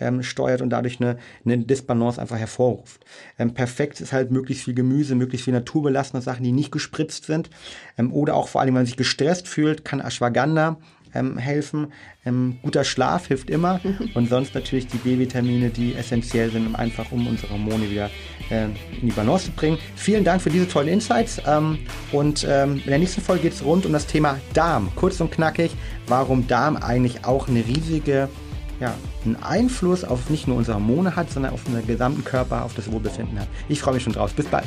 ähm, 0.00 0.22
steuert 0.22 0.62
und 0.62 0.70
dadurch 0.70 1.00
eine, 1.00 1.18
eine 1.44 1.58
Disbalance 1.58 2.20
einfach 2.20 2.38
hervorruft. 2.38 3.04
Ähm, 3.38 3.54
perfekt 3.54 4.00
ist 4.00 4.12
halt 4.12 4.30
möglichst 4.30 4.64
viel 4.64 4.74
Gemüse, 4.74 5.16
möglichst 5.16 5.44
viel 5.44 5.54
naturbelassene 5.54 6.22
Sachen, 6.22 6.44
die 6.44 6.52
nicht 6.52 6.70
gespritzt 6.70 7.24
sind. 7.24 7.50
Ähm, 7.98 8.12
oder 8.12 8.36
auch 8.36 8.48
vor 8.48 8.60
allem, 8.60 8.68
wenn 8.68 8.82
man 8.82 8.86
sich 8.86 8.96
gestresst 8.96 9.48
fühlt, 9.48 9.84
kann 9.84 10.00
Ashwagandha 10.00 10.78
ähm, 11.14 11.38
helfen. 11.38 11.92
Ähm, 12.24 12.58
guter 12.62 12.84
Schlaf 12.84 13.26
hilft 13.26 13.50
immer 13.50 13.80
und 14.14 14.28
sonst 14.28 14.54
natürlich 14.54 14.86
die 14.86 14.98
B-Vitamine, 14.98 15.70
die 15.70 15.94
essentiell 15.94 16.50
sind, 16.50 16.66
um 16.66 16.76
einfach 16.76 17.10
um 17.12 17.26
unsere 17.26 17.52
Hormone 17.52 17.90
wieder 17.90 18.10
äh, 18.50 18.66
in 19.00 19.08
die 19.08 19.12
Balance 19.12 19.46
zu 19.46 19.52
bringen. 19.52 19.78
Vielen 19.96 20.24
Dank 20.24 20.42
für 20.42 20.50
diese 20.50 20.68
tollen 20.68 20.88
Insights 20.88 21.40
ähm, 21.46 21.78
und 22.12 22.46
ähm, 22.48 22.76
in 22.76 22.90
der 22.90 22.98
nächsten 22.98 23.20
Folge 23.20 23.42
geht 23.42 23.52
es 23.52 23.64
rund 23.64 23.86
um 23.86 23.92
das 23.92 24.06
Thema 24.06 24.38
Darm. 24.54 24.90
Kurz 24.96 25.20
und 25.20 25.30
knackig, 25.30 25.72
warum 26.06 26.46
Darm 26.46 26.76
eigentlich 26.76 27.24
auch 27.24 27.48
eine 27.48 27.66
riesige 27.66 28.28
ja, 28.80 28.94
einen 29.24 29.36
Einfluss 29.36 30.02
auf 30.02 30.28
nicht 30.28 30.48
nur 30.48 30.56
unsere 30.56 30.76
Hormone 30.76 31.14
hat, 31.14 31.30
sondern 31.30 31.52
auf 31.52 31.64
unseren 31.66 31.86
gesamten 31.86 32.24
Körper, 32.24 32.64
auf 32.64 32.74
das 32.74 32.90
Wohlbefinden 32.90 33.38
hat. 33.38 33.46
Ich 33.68 33.80
freue 33.80 33.94
mich 33.94 34.02
schon 34.02 34.12
drauf. 34.12 34.34
Bis 34.34 34.46
bald. 34.46 34.66